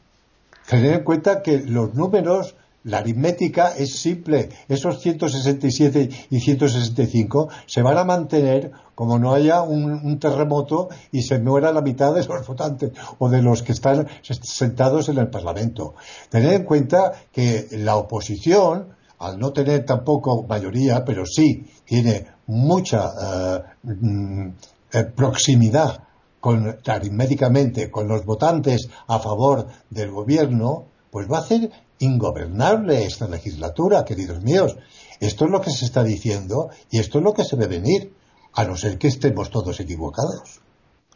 Tener 0.68 0.94
en 0.94 1.04
cuenta 1.04 1.42
que 1.42 1.58
los 1.58 1.94
números, 1.94 2.54
la 2.84 2.98
aritmética 2.98 3.74
es 3.76 3.96
simple. 3.96 4.50
Esos 4.68 5.00
167 5.00 6.10
y 6.30 6.40
165 6.40 7.48
se 7.66 7.82
van 7.82 7.96
a 7.96 8.04
mantener 8.04 8.72
como 8.94 9.18
no 9.18 9.34
haya 9.34 9.62
un, 9.62 10.18
terremoto 10.18 10.88
y 11.10 11.22
se 11.22 11.38
muera 11.38 11.72
la 11.72 11.80
mitad 11.80 12.14
de 12.14 12.24
los 12.24 12.46
votantes 12.46 12.92
o 13.18 13.28
de 13.28 13.42
los 13.42 13.62
que 13.62 13.72
están 13.72 14.06
sentados 14.22 15.08
en 15.08 15.18
el 15.18 15.28
Parlamento. 15.28 15.94
Tener 16.28 16.52
en 16.52 16.64
cuenta 16.64 17.12
que 17.32 17.68
la 17.72 17.96
oposición, 17.96 18.88
al 19.18 19.38
no 19.38 19.52
tener 19.52 19.84
tampoco 19.84 20.44
mayoría, 20.44 21.04
pero 21.04 21.24
sí 21.26 21.66
tiene 21.84 22.26
mucha 22.46 23.10
eh, 23.20 23.62
mm, 23.82 24.48
eh, 24.92 25.04
proximidad 25.04 26.03
con, 26.44 26.78
aritméticamente 26.86 27.90
con 27.90 28.06
los 28.06 28.26
votantes 28.26 28.90
a 29.06 29.18
favor 29.18 29.66
del 29.88 30.10
gobierno, 30.10 30.84
pues 31.10 31.26
va 31.26 31.38
a 31.38 31.42
ser 31.42 31.70
ingobernable 32.00 33.06
esta 33.06 33.26
legislatura, 33.26 34.04
queridos 34.04 34.42
míos. 34.42 34.76
Esto 35.20 35.46
es 35.46 35.50
lo 35.50 35.62
que 35.62 35.70
se 35.70 35.86
está 35.86 36.04
diciendo 36.04 36.68
y 36.90 36.98
esto 36.98 37.16
es 37.16 37.24
lo 37.24 37.32
que 37.32 37.44
se 37.44 37.56
ve 37.56 37.66
venir, 37.66 38.12
a 38.52 38.64
no 38.64 38.76
ser 38.76 38.98
que 38.98 39.08
estemos 39.08 39.48
todos 39.48 39.80
equivocados. 39.80 40.60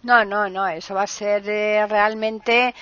No, 0.03 0.25
no, 0.25 0.49
no, 0.49 0.67
eso 0.67 0.95
va 0.95 1.03
a 1.03 1.07
ser 1.07 1.47
eh, 1.47 1.87
realmente 1.87 2.75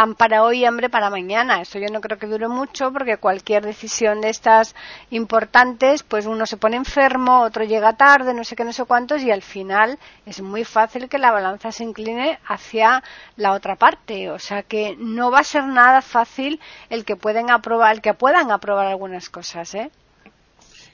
pan 0.00 0.14
para 0.14 0.42
hoy 0.42 0.60
y 0.60 0.64
hambre 0.64 0.88
para 0.88 1.10
mañana. 1.10 1.60
Eso 1.60 1.78
yo 1.78 1.88
no 1.92 2.00
creo 2.00 2.18
que 2.18 2.26
dure 2.26 2.48
mucho 2.48 2.90
porque 2.90 3.18
cualquier 3.18 3.62
decisión 3.62 4.22
de 4.22 4.30
estas 4.30 4.74
importantes, 5.10 6.02
pues 6.02 6.24
uno 6.24 6.46
se 6.46 6.56
pone 6.56 6.76
enfermo, 6.76 7.42
otro 7.42 7.64
llega 7.64 7.92
tarde, 7.92 8.32
no 8.32 8.42
sé 8.42 8.56
qué, 8.56 8.64
no 8.64 8.72
sé 8.72 8.84
cuántos 8.84 9.20
y 9.20 9.30
al 9.30 9.42
final 9.42 9.98
es 10.24 10.40
muy 10.40 10.64
fácil 10.64 11.10
que 11.10 11.18
la 11.18 11.32
balanza 11.32 11.70
se 11.70 11.84
incline 11.84 12.38
hacia 12.48 13.02
la 13.36 13.52
otra 13.52 13.76
parte. 13.76 14.30
O 14.30 14.38
sea 14.38 14.62
que 14.62 14.96
no 14.98 15.30
va 15.30 15.40
a 15.40 15.44
ser 15.44 15.64
nada 15.64 16.00
fácil 16.00 16.60
el 16.88 17.04
que 17.04 17.16
pueden 17.16 17.50
aprobar, 17.50 17.96
el 17.96 18.00
que 18.00 18.14
puedan 18.14 18.50
aprobar 18.50 18.86
algunas 18.86 19.28
cosas, 19.28 19.74
¿eh? 19.74 19.90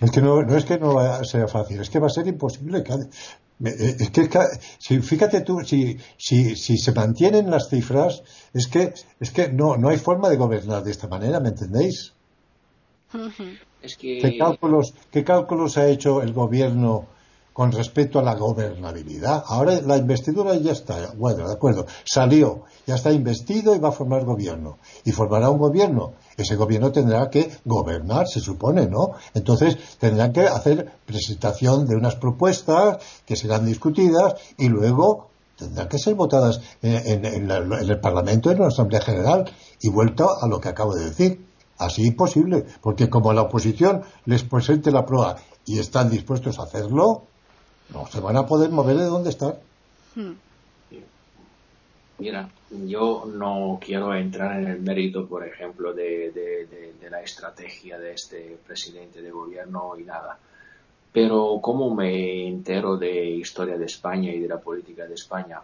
Es 0.00 0.10
que 0.10 0.20
no, 0.20 0.42
es 0.42 0.64
que 0.64 0.78
no 0.78 1.24
sea 1.24 1.46
fácil, 1.46 1.80
es 1.80 1.90
que 1.90 2.00
va 2.00 2.08
a 2.08 2.10
ser 2.10 2.26
imposible. 2.26 2.78
Eh, 2.78 3.08
es 3.64 4.10
que, 4.10 4.28
si, 4.78 5.00
fíjate 5.00 5.40
tú, 5.40 5.60
si, 5.60 5.98
si, 6.18 6.56
si 6.56 6.76
se 6.76 6.92
mantienen 6.92 7.50
las 7.50 7.68
cifras, 7.70 8.22
es 8.52 8.66
que, 8.66 8.92
es 9.18 9.30
que 9.30 9.48
no, 9.48 9.76
no 9.76 9.88
hay 9.88 9.96
forma 9.98 10.28
de 10.28 10.36
gobernar 10.36 10.84
de 10.84 10.90
esta 10.90 11.08
manera, 11.08 11.40
¿me 11.40 11.48
entendéis? 11.48 12.12
¿Qué, 13.98 14.36
cálculos, 14.38 14.94
¿Qué 15.10 15.24
cálculos 15.24 15.78
ha 15.78 15.88
hecho 15.88 16.22
el 16.22 16.32
gobierno 16.32 17.06
con 17.56 17.72
respecto 17.72 18.18
a 18.18 18.22
la 18.22 18.34
gobernabilidad. 18.34 19.42
Ahora 19.46 19.80
la 19.80 19.96
investidura 19.96 20.54
ya 20.56 20.72
está, 20.72 21.14
bueno, 21.16 21.48
de 21.48 21.54
acuerdo, 21.54 21.86
salió, 22.04 22.64
ya 22.86 22.96
está 22.96 23.12
investido 23.12 23.74
y 23.74 23.78
va 23.78 23.88
a 23.88 23.92
formar 23.92 24.26
gobierno. 24.26 24.76
Y 25.06 25.12
formará 25.12 25.48
un 25.48 25.56
gobierno. 25.56 26.12
Ese 26.36 26.54
gobierno 26.54 26.92
tendrá 26.92 27.30
que 27.30 27.50
gobernar, 27.64 28.28
se 28.28 28.40
supone, 28.40 28.88
¿no? 28.88 29.12
Entonces 29.32 29.78
tendrán 29.98 30.34
que 30.34 30.42
hacer 30.42 30.92
presentación 31.06 31.86
de 31.86 31.96
unas 31.96 32.16
propuestas 32.16 32.98
que 33.24 33.36
serán 33.36 33.64
discutidas 33.64 34.34
y 34.58 34.68
luego 34.68 35.30
tendrán 35.56 35.88
que 35.88 35.98
ser 35.98 36.14
votadas 36.14 36.60
en, 36.82 37.24
en 37.24 37.50
el 37.50 38.00
Parlamento, 38.00 38.50
en 38.50 38.58
la 38.58 38.66
Asamblea 38.66 39.00
General. 39.00 39.50
Y 39.80 39.88
vuelto 39.88 40.28
a 40.42 40.46
lo 40.46 40.60
que 40.60 40.68
acabo 40.68 40.94
de 40.94 41.06
decir. 41.06 41.46
Así 41.78 42.06
imposible, 42.06 42.66
porque 42.82 43.08
como 43.10 43.34
la 43.34 43.42
oposición 43.42 44.02
les 44.24 44.44
presente 44.44 44.90
la 44.90 45.04
prueba 45.04 45.36
y 45.66 45.78
están 45.78 46.08
dispuestos 46.08 46.58
a 46.58 46.62
hacerlo, 46.62 47.24
no 47.92 48.06
se 48.06 48.20
van 48.20 48.36
a 48.36 48.46
poder 48.46 48.70
mover 48.70 48.96
de 48.96 49.04
donde 49.04 49.30
están. 49.30 49.54
Hmm. 50.14 50.32
Mira, 52.18 52.48
yo 52.70 53.30
no 53.30 53.78
quiero 53.80 54.14
entrar 54.14 54.58
en 54.58 54.68
el 54.68 54.80
mérito, 54.80 55.26
por 55.26 55.46
ejemplo, 55.46 55.92
de, 55.92 56.30
de, 56.30 57.10
la 57.10 57.22
estrategia 57.22 57.98
de 57.98 58.12
este 58.12 58.58
presidente 58.66 59.22
de 59.22 59.30
gobierno 59.30 59.94
y 59.96 60.02
nada. 60.02 60.38
Pero 61.12 61.60
como 61.62 61.94
me 61.94 62.48
entero 62.48 62.96
de 62.96 63.30
historia 63.30 63.78
de 63.78 63.84
España 63.84 64.32
y 64.32 64.40
de 64.40 64.48
la 64.48 64.58
política 64.58 65.06
de 65.06 65.14
España, 65.14 65.60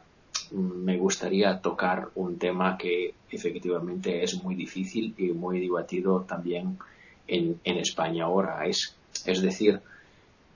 me 0.53 0.99
gustaría 0.99 1.59
tocar 1.59 2.11
un 2.15 2.39
tema 2.39 2.79
que 2.79 3.15
efectivamente 3.31 4.23
es 4.23 4.43
muy 4.43 4.55
difícil 4.55 5.15
y 5.19 5.33
muy 5.33 5.59
debatido 5.59 6.21
también 6.21 6.79
en, 7.27 7.61
en 7.65 7.79
España 7.79 8.25
ahora. 8.25 8.65
Es, 8.67 8.95
es 9.27 9.43
decir, 9.43 9.81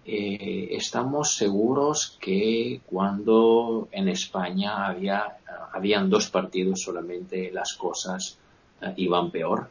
eh, 0.06 0.68
estamos 0.70 1.34
seguros 1.34 2.16
que 2.20 2.80
cuando 2.86 3.88
en 3.90 4.08
España 4.08 4.86
había, 4.86 5.38
habían 5.72 6.08
dos 6.08 6.28
partidos 6.28 6.82
solamente 6.82 7.50
las 7.52 7.74
cosas 7.74 8.36
eh, 8.80 8.94
iban 8.96 9.30
peor. 9.30 9.68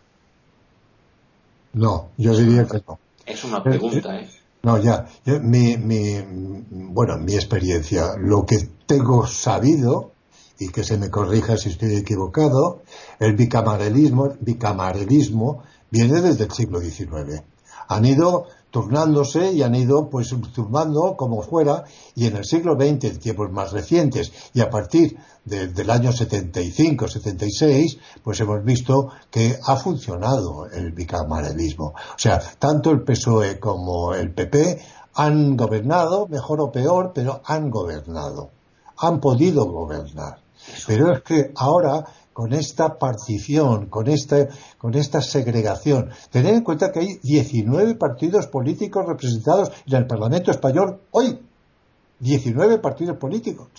No, 1.74 2.10
yo 2.17 2.36
diría 2.36 2.65
que 2.67 2.82
no. 2.88 3.00
Es 3.26 3.43
una 3.43 3.63
pregunta, 3.63 4.19
¿eh? 4.19 4.30
No, 4.63 4.78
ya. 4.82 5.08
Mi, 5.26 5.78
mi, 5.78 6.21
bueno, 6.69 7.17
mi 7.17 7.36
experiencia, 7.36 8.15
lo 8.17 8.45
que 8.45 8.58
tengo 8.88 9.28
sabido, 9.28 10.12
y 10.60 10.69
que 10.69 10.84
se 10.84 10.98
me 10.98 11.10
corrija 11.10 11.58
si 11.58 11.69
estoy 11.69 11.95
equivocado, 11.95 12.82
el 13.19 13.36
bicamarelismo, 13.36 14.36
bicamarelismo 14.39 15.63
viene 15.91 16.21
desde 16.21 16.45
el 16.45 16.52
siglo 16.52 16.80
XIX. 16.80 17.43
Han 17.88 18.06
ido 18.06 18.48
turnándose 18.75 19.53
y 19.53 19.63
han 19.63 19.73
ido 19.73 20.09
pues 20.09 20.35
turbando 20.53 21.15
como 21.15 21.41
fuera 21.41 21.85
y 22.13 22.27
en 22.27 22.35
el 22.35 22.43
siglo 22.43 22.73
XX, 22.73 23.05
en 23.05 23.19
tiempos 23.19 23.49
más 23.49 23.71
recientes 23.71 24.33
y 24.53 24.59
a 24.59 24.69
partir 24.69 25.17
del 25.45 25.89
año 25.89 26.11
75, 26.11 27.07
76, 27.07 27.97
pues 28.21 28.38
hemos 28.41 28.61
visto 28.65 29.11
que 29.31 29.57
ha 29.65 29.77
funcionado 29.77 30.65
el 30.65 30.91
bicameralismo. 30.91 31.93
O 31.95 32.17
sea, 32.17 32.41
tanto 32.59 32.91
el 32.91 33.03
PSOE 33.03 33.61
como 33.61 34.13
el 34.13 34.33
PP 34.33 34.81
han 35.13 35.55
gobernado, 35.55 36.27
mejor 36.27 36.59
o 36.59 36.69
peor, 36.69 37.13
pero 37.15 37.41
han 37.45 37.69
gobernado. 37.69 38.49
Han 38.97 39.21
podido 39.21 39.71
gobernar. 39.71 40.39
Pero 40.85 41.13
es 41.13 41.21
que 41.21 41.53
ahora 41.55 42.05
con 42.36 42.52
esta 42.52 43.00
partición, 43.00 43.86
con 43.86 44.10
esta, 44.10 44.50
con 44.78 44.93
esta 44.93 45.21
segregación. 45.21 46.10
Tened 46.32 46.56
en 46.56 46.63
cuenta 46.65 46.91
que 46.91 47.00
hay 47.00 47.19
19 47.24 47.95
partidos 47.95 48.48
políticos 48.48 49.06
representados 49.08 49.71
en 49.88 49.95
el 49.95 50.06
Parlamento 50.06 50.52
español 50.52 51.00
hoy. 51.12 51.39
19 52.19 52.80
partidos 52.80 53.15
políticos. 53.15 53.69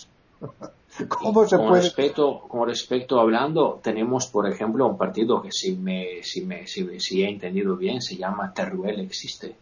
¿Cómo 1.07 1.47
se 1.47 1.59
puede? 1.59 1.83
Respecto, 1.83 2.39
con 2.47 2.67
respecto 2.67 3.19
hablando, 3.19 3.79
tenemos, 3.83 4.25
por 4.25 4.49
ejemplo, 4.49 4.87
un 4.87 4.97
partido 4.97 5.39
que 5.39 5.51
si, 5.51 5.75
me, 5.75 6.23
si, 6.23 6.43
me, 6.43 6.65
si 6.65 7.21
he 7.21 7.29
entendido 7.29 7.77
bien, 7.77 8.01
se 8.01 8.17
llama 8.17 8.51
Teruel 8.55 9.01
Existe. 9.01 9.55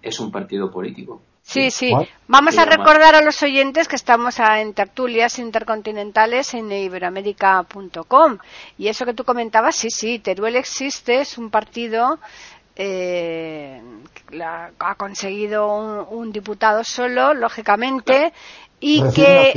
Es 0.00 0.20
un 0.20 0.30
partido 0.30 0.70
político. 0.70 1.20
Sí, 1.42 1.70
sí. 1.70 1.92
Vamos 2.28 2.56
a 2.56 2.64
recordar 2.64 3.14
a 3.14 3.20
los 3.20 3.42
oyentes 3.42 3.88
que 3.88 3.96
estamos 3.96 4.38
en 4.38 4.72
tertulias 4.74 5.38
intercontinentales 5.38 6.54
en 6.54 6.70
iberoamérica.com. 6.70 8.38
Y 8.78 8.88
eso 8.88 9.04
que 9.04 9.12
tú 9.12 9.24
comentabas, 9.24 9.76
sí, 9.76 9.90
sí, 9.90 10.18
Teruel 10.18 10.56
existe, 10.56 11.20
es 11.20 11.36
un 11.36 11.50
partido 11.50 12.18
eh, 12.76 13.80
ha 14.78 14.94
conseguido 14.94 16.06
un, 16.08 16.32
diputado 16.32 16.82
solo, 16.84 17.34
lógicamente, 17.34 18.32
y 18.80 19.02
que 19.12 19.52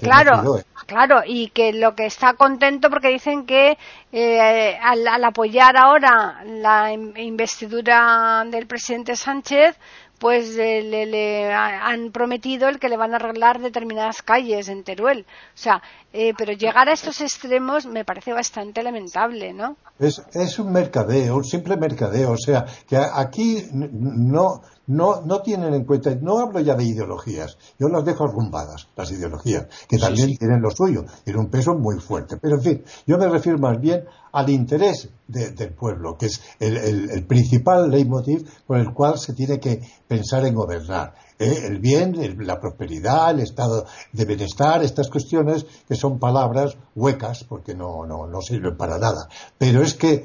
claro, 0.00 0.62
claro, 0.86 1.22
y 1.24 1.48
que 1.50 1.72
lo 1.72 1.94
que 1.94 2.06
está 2.06 2.34
contento 2.34 2.90
porque 2.90 3.08
dicen 3.08 3.46
que 3.46 3.78
eh, 4.12 4.78
al, 4.82 5.24
apoyar 5.24 5.76
ahora 5.76 6.42
la 6.44 6.92
investidura 6.92 8.44
del 8.46 8.66
presidente 8.66 9.16
Sánchez, 9.16 9.76
pues 10.18 10.56
eh, 10.56 10.82
le, 10.82 11.52
han 11.52 12.10
prometido 12.10 12.68
el 12.68 12.78
que 12.78 12.88
le 12.88 12.96
van 12.96 13.12
a 13.12 13.16
arreglar 13.16 13.60
determinadas 13.60 14.22
calles 14.22 14.68
en 14.68 14.82
Teruel. 14.82 15.20
O 15.20 15.56
sea, 15.56 15.82
eh, 16.12 16.32
pero 16.36 16.52
llegar 16.52 16.88
a 16.88 16.92
estos 16.92 17.20
extremos 17.20 17.86
me 17.86 18.04
parece 18.04 18.32
bastante 18.32 18.82
lamentable, 18.82 19.52
¿no? 19.52 19.76
Es, 19.98 20.22
es 20.34 20.58
un 20.58 20.72
mercadeo, 20.72 21.36
un 21.36 21.44
simple 21.44 21.76
mercadeo. 21.76 22.32
O 22.32 22.38
sea, 22.38 22.66
que 22.88 22.96
aquí 22.96 23.64
no, 23.72 24.62
no, 24.88 25.20
no 25.20 25.42
tienen 25.42 25.74
en 25.74 25.84
cuenta, 25.84 26.14
no 26.14 26.38
hablo 26.38 26.60
ya 26.60 26.74
de 26.74 26.84
ideologías, 26.84 27.56
yo 27.78 27.88
las 27.88 28.04
dejo 28.04 28.24
arrumbadas, 28.24 28.88
las 28.96 29.10
ideologías, 29.12 29.66
que 29.88 29.98
también 29.98 30.36
tienen 30.36 30.60
lo 30.60 30.70
suyo, 30.70 31.04
tienen 31.24 31.44
un 31.44 31.50
peso 31.50 31.74
muy 31.74 32.00
fuerte. 32.00 32.38
Pero 32.38 32.56
en 32.56 32.62
fin, 32.62 32.84
yo 33.06 33.18
me 33.18 33.28
refiero 33.28 33.58
más 33.58 33.78
bien 33.80 34.04
al 34.32 34.48
interés 34.50 35.10
del 35.26 35.74
pueblo, 35.74 36.16
que 36.16 36.26
es 36.26 36.40
el, 36.58 37.24
principal 37.26 37.90
leitmotiv 37.90 38.48
por 38.66 38.78
el 38.78 38.92
cual 38.94 39.18
se 39.18 39.34
tiene 39.34 39.60
que 39.60 39.82
pensar 40.06 40.46
en 40.46 40.54
gobernar. 40.54 41.14
¿eh? 41.38 41.64
El 41.66 41.80
bien, 41.80 42.16
la 42.46 42.58
prosperidad, 42.58 43.32
el 43.32 43.40
estado 43.40 43.84
de 44.12 44.24
bienestar, 44.24 44.82
estas 44.82 45.10
cuestiones 45.10 45.66
que 45.86 45.96
son 45.96 46.18
palabras 46.18 46.76
huecas 46.94 47.44
porque 47.44 47.74
no, 47.74 48.06
no, 48.06 48.26
no 48.26 48.40
sirven 48.40 48.76
para 48.76 48.98
nada. 48.98 49.28
Pero 49.58 49.82
es 49.82 49.94
que 49.94 50.24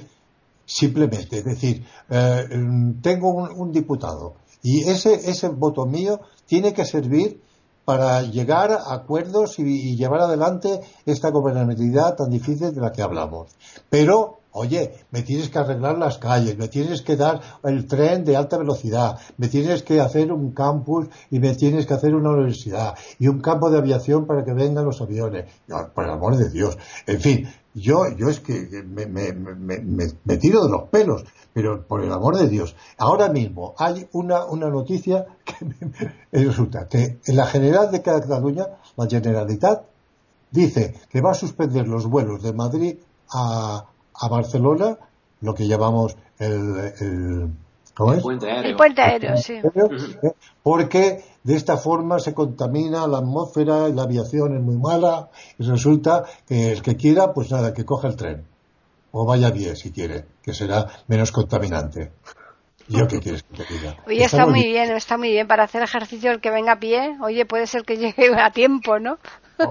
simplemente, 0.65 1.39
es 1.39 1.45
decir, 1.45 1.85
eh, 2.09 2.47
tengo 3.01 3.33
un 3.33 3.71
diputado 3.71 4.35
y 4.63 4.89
ese, 4.89 5.13
ese 5.29 5.49
voto 5.49 5.85
mío 5.85 6.21
tiene 6.47 6.73
que 6.73 6.85
servir 6.85 7.41
para 7.85 8.21
llegar 8.21 8.71
a 8.71 8.93
acuerdos 8.93 9.59
y, 9.59 9.95
llevar 9.95 10.21
adelante 10.21 10.81
esta 11.05 11.29
gobernabilidad 11.29 12.15
tan 12.15 12.29
difícil 12.29 12.73
de 12.73 12.81
la 12.81 12.91
que 12.91 13.01
hablamos. 13.01 13.51
Pero, 13.89 14.39
oye, 14.51 15.05
me 15.11 15.21
tienes 15.21 15.49
que 15.49 15.59
arreglar 15.59 15.97
las 15.97 16.17
calles, 16.17 16.57
me 16.57 16.69
tienes 16.69 17.01
que 17.01 17.17
dar 17.17 17.41
el 17.63 17.85
tren 17.87 18.23
de 18.23 18.37
alta 18.37 18.57
velocidad, 18.57 19.19
me 19.37 19.49
tienes 19.49 19.83
que 19.83 19.99
hacer 19.99 20.31
un 20.31 20.51
campus 20.51 21.07
y 21.29 21.39
me 21.39 21.55
tienes 21.55 21.85
que 21.85 21.93
hacer 21.93 22.15
una 22.15 22.31
universidad 22.31 22.95
y 23.19 23.27
un 23.27 23.41
campo 23.41 23.69
de 23.69 23.79
aviación 23.79 24.25
para 24.25 24.45
que 24.45 24.53
vengan 24.53 24.85
los 24.85 25.01
aviones. 25.01 25.45
por 25.93 26.05
el 26.05 26.11
amor 26.11 26.37
de 26.37 26.49
Dios. 26.49 26.77
En 27.05 27.19
fin, 27.19 27.49
yo, 27.73 28.07
yo 28.17 28.29
es 28.29 28.39
que 28.39 28.83
me, 28.85 29.05
me, 29.07 29.33
me, 29.33 30.37
tiro 30.37 30.63
de 30.63 30.71
los 30.71 30.89
pelos, 30.89 31.25
pero 31.53 31.85
por 31.87 32.03
el 32.03 32.11
amor 32.11 32.37
de 32.37 32.47
Dios, 32.47 32.75
ahora 32.97 33.29
mismo 33.29 33.73
hay 33.77 34.07
una, 34.11 34.45
una 34.45 34.69
noticia 34.69 35.25
que 36.31 36.45
resulta 36.45 36.87
que 36.87 37.19
en 37.25 37.35
la 37.35 37.47
General 37.47 37.91
de 37.91 38.01
Cataluña, 38.01 38.67
la 38.95 39.07
Generalitat, 39.07 39.85
dice 40.51 40.93
que 41.09 41.21
va 41.21 41.31
a 41.31 41.35
suspender 41.35 41.87
los 41.87 42.05
vuelos 42.05 42.43
de 42.43 42.53
Madrid 42.53 42.97
a, 43.33 43.87
a 44.13 44.27
Barcelona, 44.27 44.97
lo 45.41 45.55
que 45.55 45.67
llamamos 45.67 46.15
el, 46.37 47.53
¿cómo 47.93 48.13
es? 48.13 48.17
El 48.17 48.23
puente 48.23 48.51
aéreo. 48.51 48.71
El 48.71 48.75
puente 48.75 49.01
aéreo, 49.01 49.37
sí. 49.37 49.61
Porque 50.61 51.23
de 51.43 51.55
esta 51.55 51.77
forma 51.77 52.19
se 52.19 52.33
contamina 52.33 53.07
la 53.07 53.19
atmósfera 53.19 53.89
y 53.89 53.93
la 53.93 54.03
aviación 54.03 54.55
es 54.55 54.61
muy 54.61 54.77
mala 54.77 55.29
y 55.59 55.63
resulta 55.63 56.23
que 56.47 56.71
el 56.71 56.81
que 56.81 56.95
quiera, 56.95 57.33
pues 57.33 57.51
nada, 57.51 57.73
que 57.73 57.85
coja 57.85 58.07
el 58.07 58.15
tren. 58.15 58.45
O 59.11 59.25
vaya 59.25 59.51
bien 59.51 59.75
si 59.75 59.91
quiere, 59.91 60.25
que 60.41 60.53
será 60.53 60.87
menos 61.07 61.31
contaminante. 61.31 62.11
¿Yo 62.87 63.07
qué 63.07 63.19
quieres 63.19 63.43
que 63.43 63.63
te 63.63 63.73
diga? 63.73 63.95
Oye, 64.07 64.25
está, 64.25 64.45
muy 64.45 64.63
bien, 64.63 64.91
está 64.91 65.17
muy 65.17 65.29
bien. 65.29 65.47
Para 65.47 65.63
hacer 65.63 65.83
ejercicio 65.83 66.31
el 66.31 66.41
que 66.41 66.49
venga 66.49 66.73
a 66.73 66.79
pie, 66.79 67.17
oye, 67.21 67.45
puede 67.45 67.67
ser 67.67 67.83
que 67.83 67.97
llegue 67.97 68.29
a 68.35 68.51
tiempo, 68.51 68.99
¿no? 68.99 69.19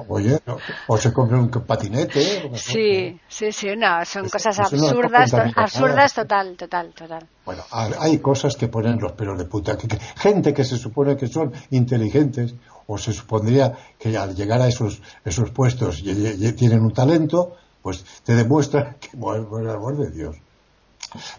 Oye, 0.08 0.38
o 0.86 0.96
se 0.96 1.12
compre 1.12 1.38
un 1.38 1.50
patinete. 1.50 2.50
Sí, 2.56 3.20
sí, 3.28 3.52
sí, 3.52 3.68
no, 3.76 4.04
son 4.04 4.28
cosas 4.28 4.58
absurdas, 4.58 5.34
absurdas 5.56 6.14
total, 6.14 6.56
total, 6.56 6.92
total. 6.94 7.26
Bueno, 7.44 7.62
hay 7.70 8.18
cosas 8.18 8.56
que 8.56 8.68
ponen 8.68 8.98
los 9.00 9.12
pelos 9.12 9.38
de 9.38 9.44
puta. 9.44 9.76
Que, 9.76 9.88
gente 10.16 10.54
que 10.54 10.64
se 10.64 10.76
supone 10.76 11.16
que 11.16 11.26
son 11.26 11.52
inteligentes, 11.70 12.54
o 12.86 12.98
se 12.98 13.12
supondría 13.12 13.76
que 13.98 14.16
al 14.16 14.34
llegar 14.34 14.60
a 14.60 14.68
esos, 14.68 15.00
esos 15.24 15.50
puestos 15.50 16.00
y, 16.04 16.52
tienen 16.52 16.80
un 16.80 16.92
talento, 16.92 17.56
pues 17.80 18.04
te 18.24 18.34
demuestra 18.34 18.96
que, 19.00 19.08
bueno, 19.14 19.48
por 19.48 19.62
el 19.62 19.70
amor 19.70 19.96
de 19.96 20.10
Dios. 20.10 20.36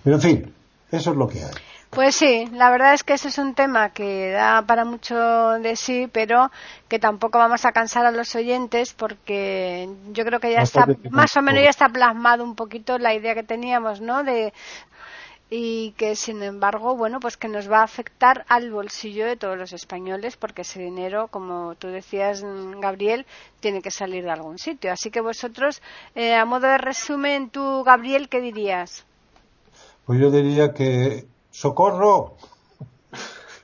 Pero 0.04 0.18
en 0.18 0.22
fin, 0.22 0.54
eso 0.92 1.12
es 1.12 1.18
lo 1.18 1.28
que 1.28 1.44
hay. 1.44 1.54
Pues 1.96 2.16
sí, 2.16 2.48
la 2.54 2.72
verdad 2.72 2.96
es 2.96 3.04
que 3.04 3.14
ese 3.14 3.28
es 3.28 3.38
un 3.38 3.54
tema 3.54 3.92
que 3.92 4.32
da 4.32 4.64
para 4.66 4.84
mucho 4.84 5.16
de 5.60 5.76
sí, 5.76 6.10
pero 6.12 6.50
que 6.88 6.98
tampoco 6.98 7.38
vamos 7.38 7.66
a 7.66 7.72
cansar 7.72 8.06
a 8.06 8.12
los 8.12 8.34
oyentes 8.36 8.94
porque 8.94 9.88
yo 10.12 10.26
creo 10.26 10.40
que 10.40 10.52
ya 10.52 10.62
está, 10.62 10.88
más 11.12 11.38
o 11.38 11.42
menos 11.44 11.64
ya 11.64 11.70
está 11.70 11.90
plasmado 11.90 12.44
un 12.44 12.56
poquito 12.56 12.98
la 12.98 13.14
idea 13.14 13.36
que 13.36 13.44
teníamos, 13.44 14.02
¿no? 14.02 14.24
De, 14.24 14.54
y 15.52 15.92
que 15.92 16.16
sin 16.16 16.42
embargo, 16.42 16.96
bueno, 16.96 17.20
pues 17.20 17.38
que 17.38 17.48
nos 17.48 17.72
va 17.72 17.82
a 17.82 17.84
afectar 17.84 18.44
al 18.50 18.72
bolsillo 18.72 19.28
de 19.28 19.36
todos 19.36 19.56
los 19.56 19.72
españoles 19.72 20.36
porque 20.36 20.64
ese 20.64 20.82
dinero, 20.82 21.28
como 21.28 21.76
tú 21.76 21.90
decías, 21.90 22.44
Gabriel, 22.80 23.28
tiene 23.60 23.84
que 23.84 23.92
salir 23.92 24.24
de 24.24 24.32
algún 24.32 24.58
sitio. 24.58 24.92
Así 24.92 25.12
que 25.12 25.22
vosotros, 25.22 25.80
eh, 26.16 26.34
a 26.34 26.46
modo 26.46 26.66
de 26.66 26.80
resumen, 26.80 27.52
tú, 27.52 27.84
Gabriel, 27.84 28.30
¿qué 28.30 28.42
dirías? 28.42 29.06
Pues 30.06 30.20
yo 30.20 30.32
diría 30.32 30.74
que 30.74 31.28
¡Socorro! 31.54 32.36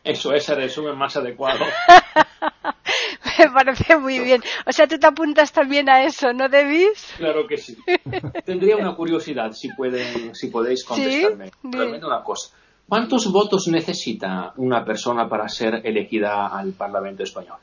Eso 0.03 0.31
es 0.31 0.47
el 0.49 0.57
resumen 0.57 0.95
más 0.95 1.17
adecuado. 1.17 1.65
Me 3.39 3.49
parece 3.49 3.97
muy 3.97 4.19
bien. 4.19 4.43
O 4.67 4.71
sea, 4.71 4.87
tú 4.87 4.99
te 4.99 5.07
apuntas 5.07 5.51
también 5.51 5.89
a 5.89 6.03
eso, 6.03 6.31
¿no, 6.31 6.47
Davis? 6.49 7.15
Claro 7.17 7.47
que 7.47 7.57
sí. 7.57 7.75
Tendría 8.45 8.77
una 8.77 8.95
curiosidad, 8.95 9.51
si, 9.53 9.69
pueden, 9.69 10.35
si 10.35 10.49
podéis 10.49 10.85
contestarme. 10.85 11.51
Realmente 11.63 12.05
una 12.05 12.23
cosa. 12.23 12.55
¿Cuántos 12.87 13.31
votos 13.31 13.67
necesita 13.69 14.53
una 14.57 14.85
persona 14.85 15.27
para 15.27 15.47
ser 15.47 15.81
elegida 15.83 16.47
al 16.47 16.73
Parlamento 16.73 17.23
español? 17.23 17.57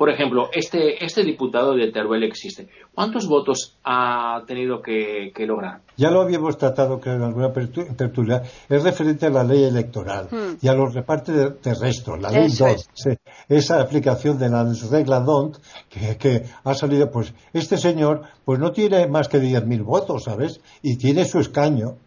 Por 0.00 0.08
ejemplo, 0.08 0.48
este, 0.54 1.04
este 1.04 1.22
diputado 1.22 1.74
de 1.74 1.92
Teruel 1.92 2.22
existe. 2.22 2.68
¿Cuántos 2.94 3.28
votos 3.28 3.76
ha 3.84 4.42
tenido 4.46 4.80
que, 4.80 5.30
lograr? 5.40 5.82
Ya 5.98 6.10
lo 6.10 6.22
habíamos 6.22 6.56
tratado, 6.56 6.98
creo, 6.98 7.16
en 7.16 7.22
alguna 7.24 7.52
tertulia. 7.52 8.42
Es 8.70 8.82
referente 8.82 9.26
a 9.26 9.28
la 9.28 9.44
ley 9.44 9.62
electoral 9.62 10.28
hmm. 10.30 10.56
y 10.62 10.68
a 10.68 10.72
los 10.72 10.94
repartes 10.94 11.60
terrestres, 11.60 12.18
la 12.18 12.30
ley 12.30 12.48
DONT. 12.48 13.18
Esa 13.46 13.82
aplicación 13.82 14.38
de 14.38 14.48
la 14.48 14.64
regla 14.90 15.20
DONT 15.20 15.58
que, 15.90 16.44
ha 16.64 16.72
salido, 16.72 17.10
pues 17.10 17.34
este 17.52 17.76
señor 17.76 18.22
pues 18.46 18.58
no 18.58 18.72
tiene 18.72 19.06
más 19.06 19.28
que 19.28 19.36
10.000 19.36 19.84
votos, 19.84 20.24
¿sabes? 20.24 20.62
Y 20.80 20.96
tiene 20.96 21.26
su 21.26 21.40
escaño 21.40 21.98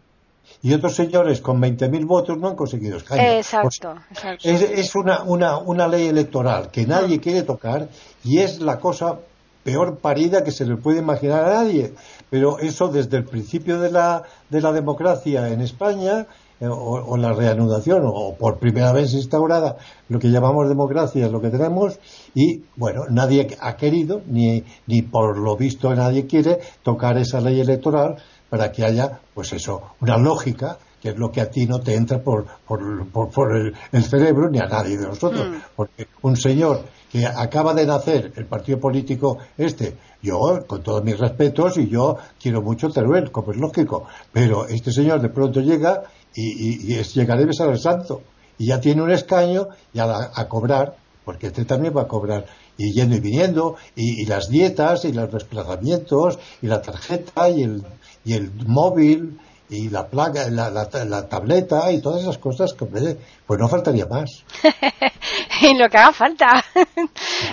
y 0.62 0.72
otros 0.72 0.94
señores 0.94 1.40
con 1.40 1.60
20.000 1.60 2.06
votos 2.06 2.38
no 2.38 2.48
han 2.48 2.56
conseguido 2.56 2.96
escaños. 2.96 3.26
Exacto, 3.26 3.94
Es, 4.42 4.94
una, 4.94 5.22
una, 5.22 5.58
una, 5.58 5.88
ley 5.88 6.08
electoral 6.08 6.70
que 6.70 6.86
nadie 6.86 7.20
quiere 7.20 7.42
tocar 7.42 7.88
y 8.22 8.38
es 8.38 8.60
la 8.60 8.78
cosa 8.78 9.18
peor 9.64 9.98
parida 9.98 10.44
que 10.44 10.52
se 10.52 10.66
le 10.66 10.76
puede 10.76 10.98
imaginar 10.98 11.44
a 11.44 11.54
nadie. 11.54 11.94
Pero 12.30 12.58
eso 12.58 12.88
desde 12.88 13.16
el 13.16 13.24
principio 13.24 13.80
de 13.80 13.90
la, 13.90 14.22
de 14.50 14.60
la 14.60 14.72
democracia 14.72 15.48
en 15.48 15.60
España, 15.60 16.26
eh, 16.60 16.68
o, 16.70 17.16
la 17.16 17.32
reanudación, 17.32 18.02
o 18.04 18.36
por 18.36 18.58
primera 18.58 18.92
vez 18.92 19.12
instaurada, 19.12 19.76
lo 20.08 20.18
que 20.20 20.28
llamamos 20.28 20.68
democracia 20.68 21.26
es 21.26 21.32
lo 21.32 21.40
que 21.40 21.50
tenemos, 21.50 21.98
y 22.34 22.62
bueno, 22.76 23.06
nadie 23.10 23.56
ha 23.60 23.76
querido, 23.76 24.22
ni, 24.26 24.62
ni 24.86 25.02
por 25.02 25.36
lo 25.36 25.56
visto 25.56 25.92
nadie 25.94 26.26
quiere, 26.26 26.60
tocar 26.82 27.18
esa 27.18 27.40
ley 27.40 27.60
electoral 27.60 28.16
para 28.54 28.70
que 28.70 28.84
haya, 28.84 29.18
pues 29.34 29.52
eso, 29.52 29.82
una 30.00 30.16
lógica 30.16 30.78
que 31.02 31.08
es 31.08 31.18
lo 31.18 31.32
que 31.32 31.40
a 31.40 31.50
ti 31.50 31.66
no 31.66 31.80
te 31.80 31.96
entra 31.96 32.22
por, 32.22 32.46
por, 32.64 33.56
el, 33.56 34.04
cerebro 34.04 34.48
ni 34.48 34.60
a 34.60 34.66
nadie 34.66 34.96
de 34.96 35.08
nosotros. 35.08 35.48
Mm. 35.48 35.54
Porque 35.74 36.06
un 36.22 36.36
señor 36.36 36.84
que 37.10 37.26
acaba 37.26 37.74
de 37.74 37.84
nacer 37.84 38.32
el 38.36 38.46
partido 38.46 38.78
político 38.78 39.38
este, 39.58 39.96
yo, 40.22 40.64
con 40.68 40.84
todos 40.84 41.02
mis 41.02 41.18
respetos, 41.18 41.78
y 41.78 41.88
yo 41.88 42.16
quiero 42.40 42.62
mucho 42.62 42.90
Teruel, 42.90 43.32
como 43.32 43.50
es 43.50 43.58
lógico, 43.58 44.06
pero 44.32 44.68
este 44.68 44.92
señor 44.92 45.20
de 45.20 45.30
pronto 45.30 45.60
llega 45.60 46.04
y, 46.32 46.92
y, 46.92 46.96
es, 46.96 47.12
llega 47.12 47.34
de 47.34 47.46
besar 47.46 47.70
al 47.70 47.80
santo, 47.80 48.22
y 48.56 48.68
ya 48.68 48.80
tiene 48.80 49.02
un 49.02 49.10
escaño 49.10 49.66
y 49.92 49.98
a, 49.98 50.30
a 50.32 50.48
cobrar, 50.48 50.94
porque 51.24 51.48
este 51.48 51.64
también 51.64 51.92
va 51.96 52.02
a 52.02 52.06
cobrar 52.08 52.46
y 52.76 52.92
yendo 52.92 53.16
y 53.16 53.20
viniendo, 53.20 53.76
y, 53.94 54.26
las 54.26 54.48
dietas, 54.48 55.04
y 55.04 55.12
los 55.12 55.30
desplazamientos, 55.32 56.38
y 56.62 56.66
la 56.66 56.82
tarjeta, 56.82 57.48
y 57.48 57.62
el, 57.62 57.82
y 58.24 58.34
el 58.34 58.50
móvil 58.66 59.38
y 59.70 59.88
la 59.88 60.06
placa, 60.06 60.48
la, 60.50 60.70
la, 60.70 61.28
tableta 61.28 61.90
y 61.90 62.00
todas 62.00 62.22
esas 62.22 62.38
cosas 62.38 62.74
que 62.74 62.84
pues 62.84 63.60
no 63.60 63.68
faltaría 63.68 64.06
más. 64.06 64.44
y 65.62 65.76
lo 65.76 65.88
que 65.88 65.96
haga 65.96 66.12
falta. 66.12 66.64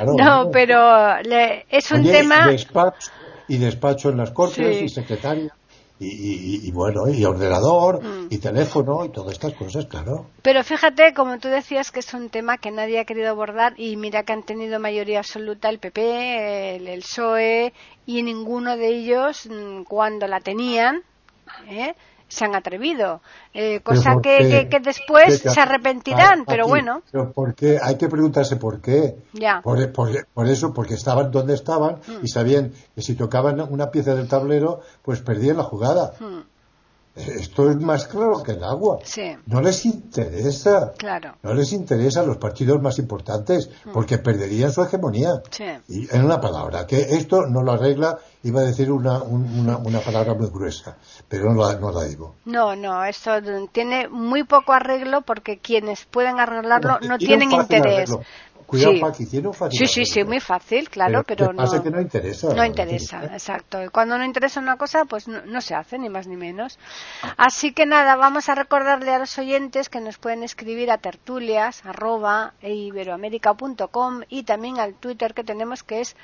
no, 0.05 0.49
pero 0.51 1.17
es 1.69 1.91
un 1.91 2.03
tema. 2.03 2.47
Y 2.49 2.51
despacho, 2.51 3.11
y 3.47 3.57
despacho 3.57 4.09
en 4.09 4.17
las 4.17 4.31
cortes 4.31 4.81
y 4.81 4.89
secretaria 4.89 5.53
y, 6.03 6.71
bueno, 6.71 7.07
y 7.07 7.23
ordenador, 7.25 8.03
mm. 8.03 8.27
y 8.29 8.37
teléfono, 8.39 9.05
y 9.05 9.09
todas 9.09 9.33
estas 9.33 9.53
cosas, 9.53 9.85
claro. 9.85 10.25
Pero 10.41 10.63
fíjate, 10.63 11.13
como 11.13 11.37
tú 11.37 11.47
decías, 11.47 11.91
que 11.91 11.99
es 11.99 12.13
un 12.13 12.29
tema 12.29 12.57
que 12.57 12.71
nadie 12.71 12.99
ha 12.99 13.05
querido 13.05 13.29
abordar, 13.29 13.73
y 13.77 13.95
mira 13.97 14.23
que 14.23 14.33
han 14.33 14.43
tenido 14.43 14.79
mayoría 14.79 15.19
absoluta 15.19 15.69
el 15.69 15.79
PP, 15.79 16.75
el, 16.77 16.87
el 16.87 17.01
PSOE, 17.01 17.73
y 18.05 18.23
ninguno 18.23 18.77
de 18.77 18.87
ellos, 18.87 19.47
mm, 19.47 19.83
cuando 19.83 20.27
la 20.27 20.39
tenían, 20.39 21.03
¿eh? 21.69 21.93
Se 22.31 22.45
han 22.45 22.55
atrevido. 22.55 23.21
Eh, 23.53 23.81
cosa 23.81 24.15
que, 24.23 24.69
que, 24.69 24.79
después 24.79 25.39
se 25.39 25.59
arrepentirán, 25.59 26.45
pero 26.45 26.65
bueno. 26.65 27.01
Pero 27.11 27.33
porque 27.33 27.77
hay 27.81 27.97
que 27.97 28.07
preguntarse 28.07 28.55
por 28.55 28.81
qué. 28.81 29.17
Ya. 29.33 29.61
Por, 29.61 30.47
eso, 30.47 30.73
porque 30.73 30.93
estaban 30.93 31.29
donde 31.29 31.53
estaban 31.53 31.97
y 32.07 32.11
mm. 32.23 32.27
sabían 32.27 32.71
que 32.95 33.01
si 33.01 33.15
tocaban 33.15 33.59
una 33.59 33.91
pieza 33.91 34.15
del 34.15 34.29
tablero, 34.29 34.79
pues 35.01 35.21
perdían 35.21 35.57
la 35.57 35.63
jugada. 35.63 36.13
Mm. 36.19 36.39
Esto 37.13 37.69
es 37.69 37.75
más 37.75 38.07
claro 38.07 38.41
que 38.41 38.53
el 38.53 38.63
agua. 38.63 38.99
No 39.45 39.61
les 39.61 39.85
interesa. 39.85 40.93
Claro. 40.97 41.35
No 41.43 41.53
les 41.53 41.73
interesa 41.73 42.23
los 42.23 42.37
partidos 42.37 42.81
más 42.81 42.97
importantes 42.99 43.69
mm. 43.83 43.91
porque 43.91 44.19
perderían 44.19 44.71
su 44.71 44.81
hegemonía. 44.81 45.41
Y 45.89 46.07
en 46.15 46.23
una 46.23 46.39
palabra, 46.39 46.87
que 46.87 47.01
esto 47.01 47.45
no 47.47 47.61
lo 47.61 47.73
arregla, 47.73 48.17
iba 48.43 48.61
a 48.61 48.63
decir 48.63 48.91
una, 48.91 49.21
una, 49.23 49.99
palabra 49.99 50.33
muy 50.33 50.47
gruesa, 50.47 50.97
pero 51.27 51.53
no 51.53 51.65
la, 51.65 51.79
no 51.79 51.91
la 51.91 52.05
digo. 52.05 52.35
No, 52.45 52.75
no, 52.75 53.03
esto 53.05 53.31
tiene 53.71 54.07
muy 54.09 54.43
poco 54.43 54.73
arreglo 54.73 55.21
porque 55.21 55.59
quienes 55.59 56.05
pueden 56.05 56.39
arreglarlo 56.39 56.99
no, 57.01 57.17
tienen 57.17 57.51
interés. 57.51 58.11
Cuidado, 58.71 59.13
sí. 59.13 59.25
tiene 59.25 59.51
fácil. 59.51 59.79
Sí, 59.79 59.85
sí, 59.85 60.05
sí, 60.05 60.23
muy 60.23 60.39
fácil, 60.39 60.89
claro, 60.89 61.25
pero, 61.27 61.51
no. 61.51 61.83
que 61.83 61.91
no 61.91 61.99
interesa. 61.99 62.53
No 62.53 62.63
interesa, 62.63 63.25
exacto. 63.25 63.83
Y 63.83 63.89
cuando 63.89 64.17
no 64.17 64.23
interesa 64.23 64.61
una 64.61 64.77
cosa, 64.77 65.03
pues 65.03 65.27
no, 65.27 65.59
se 65.59 65.75
hace, 65.75 65.99
ni 65.99 66.07
más 66.07 66.25
ni 66.25 66.37
menos. 66.37 66.79
Así 67.35 67.73
que 67.73 67.85
nada, 67.85 68.15
vamos 68.15 68.47
a 68.47 68.55
recordarle 68.55 69.13
a 69.13 69.19
los 69.19 69.37
oyentes 69.37 69.89
que 69.89 69.99
nos 69.99 70.17
pueden 70.17 70.41
escribir 70.43 70.89
a 70.89 70.99
tertulias, 70.99 71.85
arroba, 71.85 72.53
y 72.61 74.43
también 74.43 74.79
al 74.79 74.93
Twitter 74.93 75.33
que 75.33 75.43
tenemos 75.43 75.83
que 75.83 75.99
es 75.99 76.15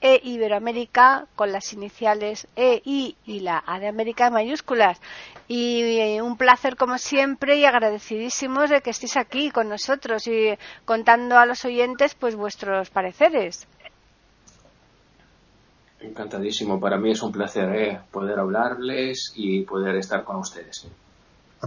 e 0.00 0.20
Iberoamérica 0.24 1.26
con 1.34 1.52
las 1.52 1.72
iniciales 1.72 2.46
E, 2.56 2.82
I 2.84 3.16
y 3.24 3.40
la 3.40 3.62
A 3.66 3.78
de 3.78 3.88
América 3.88 4.26
en 4.26 4.34
mayúsculas. 4.34 5.00
Y 5.48 5.82
eh, 5.98 6.22
un 6.22 6.36
placer 6.36 6.76
como 6.76 6.98
siempre 6.98 7.56
y 7.56 7.64
agradecidísimos 7.64 8.70
de 8.70 8.80
que 8.80 8.90
estéis 8.90 9.16
aquí 9.16 9.50
con 9.50 9.68
nosotros 9.68 10.26
y 10.26 10.56
contando 10.84 11.38
a 11.38 11.46
los 11.46 11.64
oyentes 11.64 12.14
pues 12.14 12.36
vuestros 12.36 12.90
pareceres. 12.90 13.66
Encantadísimo, 16.00 16.78
para 16.78 16.98
mí 16.98 17.12
es 17.12 17.22
un 17.22 17.32
placer 17.32 17.74
eh, 17.74 18.00
poder 18.10 18.38
hablarles 18.38 19.32
y 19.34 19.62
poder 19.62 19.96
estar 19.96 20.24
con 20.24 20.36
ustedes. 20.36 20.86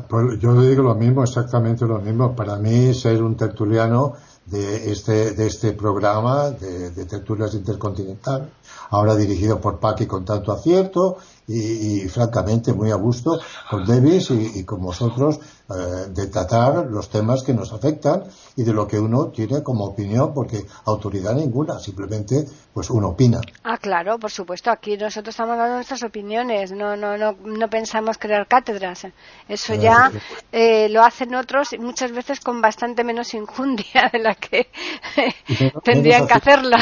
Pues 0.08 0.40
yo 0.40 0.62
digo 0.62 0.84
lo 0.84 0.96
mismo, 0.96 1.24
exactamente 1.24 1.86
lo 1.86 2.00
mismo. 2.00 2.36
Para 2.36 2.58
mí 2.58 2.94
ser 2.94 3.24
un 3.24 3.36
tertuliano 3.36 4.14
de 4.50 4.92
este, 4.92 5.32
de 5.32 5.48
este 5.48 5.74
programa 5.74 6.50
de, 6.50 6.92
de 6.92 7.06
tertulias 7.06 7.54
intercontinental, 7.54 8.50
ahora 8.90 9.16
dirigido 9.16 9.60
por 9.62 9.80
Paqui 9.80 10.06
con 10.06 10.26
tanto 10.26 10.52
acierto 10.52 11.18
y, 11.50 12.08
francamente 12.10 12.74
muy 12.74 12.92
a 12.92 12.96
gusto 12.96 13.40
con 13.70 13.86
Davis 13.86 14.30
y, 14.32 14.64
con 14.64 14.82
vosotros 14.82 15.40
eh, 15.70 16.08
de 16.14 16.28
tratar 16.28 16.86
los 16.86 17.10
temas 17.10 17.44
que 17.44 17.54
nos 17.54 17.74
afectan 17.74 18.24
y 18.60 18.64
de 18.64 18.74
lo 18.74 18.86
que 18.86 19.00
uno 19.00 19.30
tiene 19.30 19.64
como 19.64 19.86
opinión, 19.86 20.34
porque 20.34 20.66
autoridad 20.86 21.34
ninguna, 21.34 21.80
simplemente 21.80 22.44
pues 22.74 22.90
uno 22.90 23.08
opina. 23.10 23.40
Ah, 23.64 23.78
claro, 23.78 24.20
por 24.20 24.32
supuesto, 24.32 24.70
aquí 24.70 24.98
nosotros 24.98 25.34
estamos 25.34 25.58
dando 25.58 25.76
nuestras 25.76 26.04
opiniones, 26.04 26.74
no, 26.74 26.98
no, 26.98 27.18
no, 27.18 27.38
no 27.42 27.70
pensamos 27.70 28.18
crear 28.18 28.48
cátedras. 28.48 29.08
Eso 29.48 29.76
ya 29.76 30.12
eh, 30.52 30.90
lo 30.90 31.04
hacen 31.04 31.36
otros 31.36 31.72
y 31.72 31.78
muchas 31.78 32.12
veces 32.12 32.42
con 32.42 32.60
bastante 32.62 33.06
menos 33.06 33.34
injundia 33.34 34.10
de 34.12 34.20
la 34.20 34.36
que 34.36 34.68
tendrían 35.86 36.28
que 36.28 36.34
hacerla. 36.34 36.80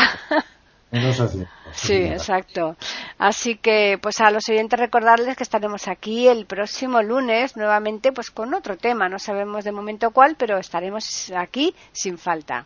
Sí, 1.74 1.94
exacto. 1.94 2.76
Así 3.18 3.56
que, 3.56 3.98
pues 4.02 4.20
a 4.20 4.30
los 4.30 4.48
oyentes 4.48 4.80
recordarles 4.80 5.36
que 5.36 5.44
estaremos 5.44 5.88
aquí 5.88 6.28
el 6.28 6.46
próximo 6.46 7.02
lunes 7.02 7.58
nuevamente, 7.58 8.12
pues 8.12 8.30
con 8.30 8.54
otro 8.54 8.78
tema. 8.78 9.10
No 9.10 9.18
sabemos 9.18 9.64
de 9.64 9.72
momento 9.72 10.12
cuál, 10.12 10.36
pero 10.38 10.58
estaremos 10.58 11.32
aquí 11.36 11.74
sin 11.92 12.18
falta. 12.18 12.66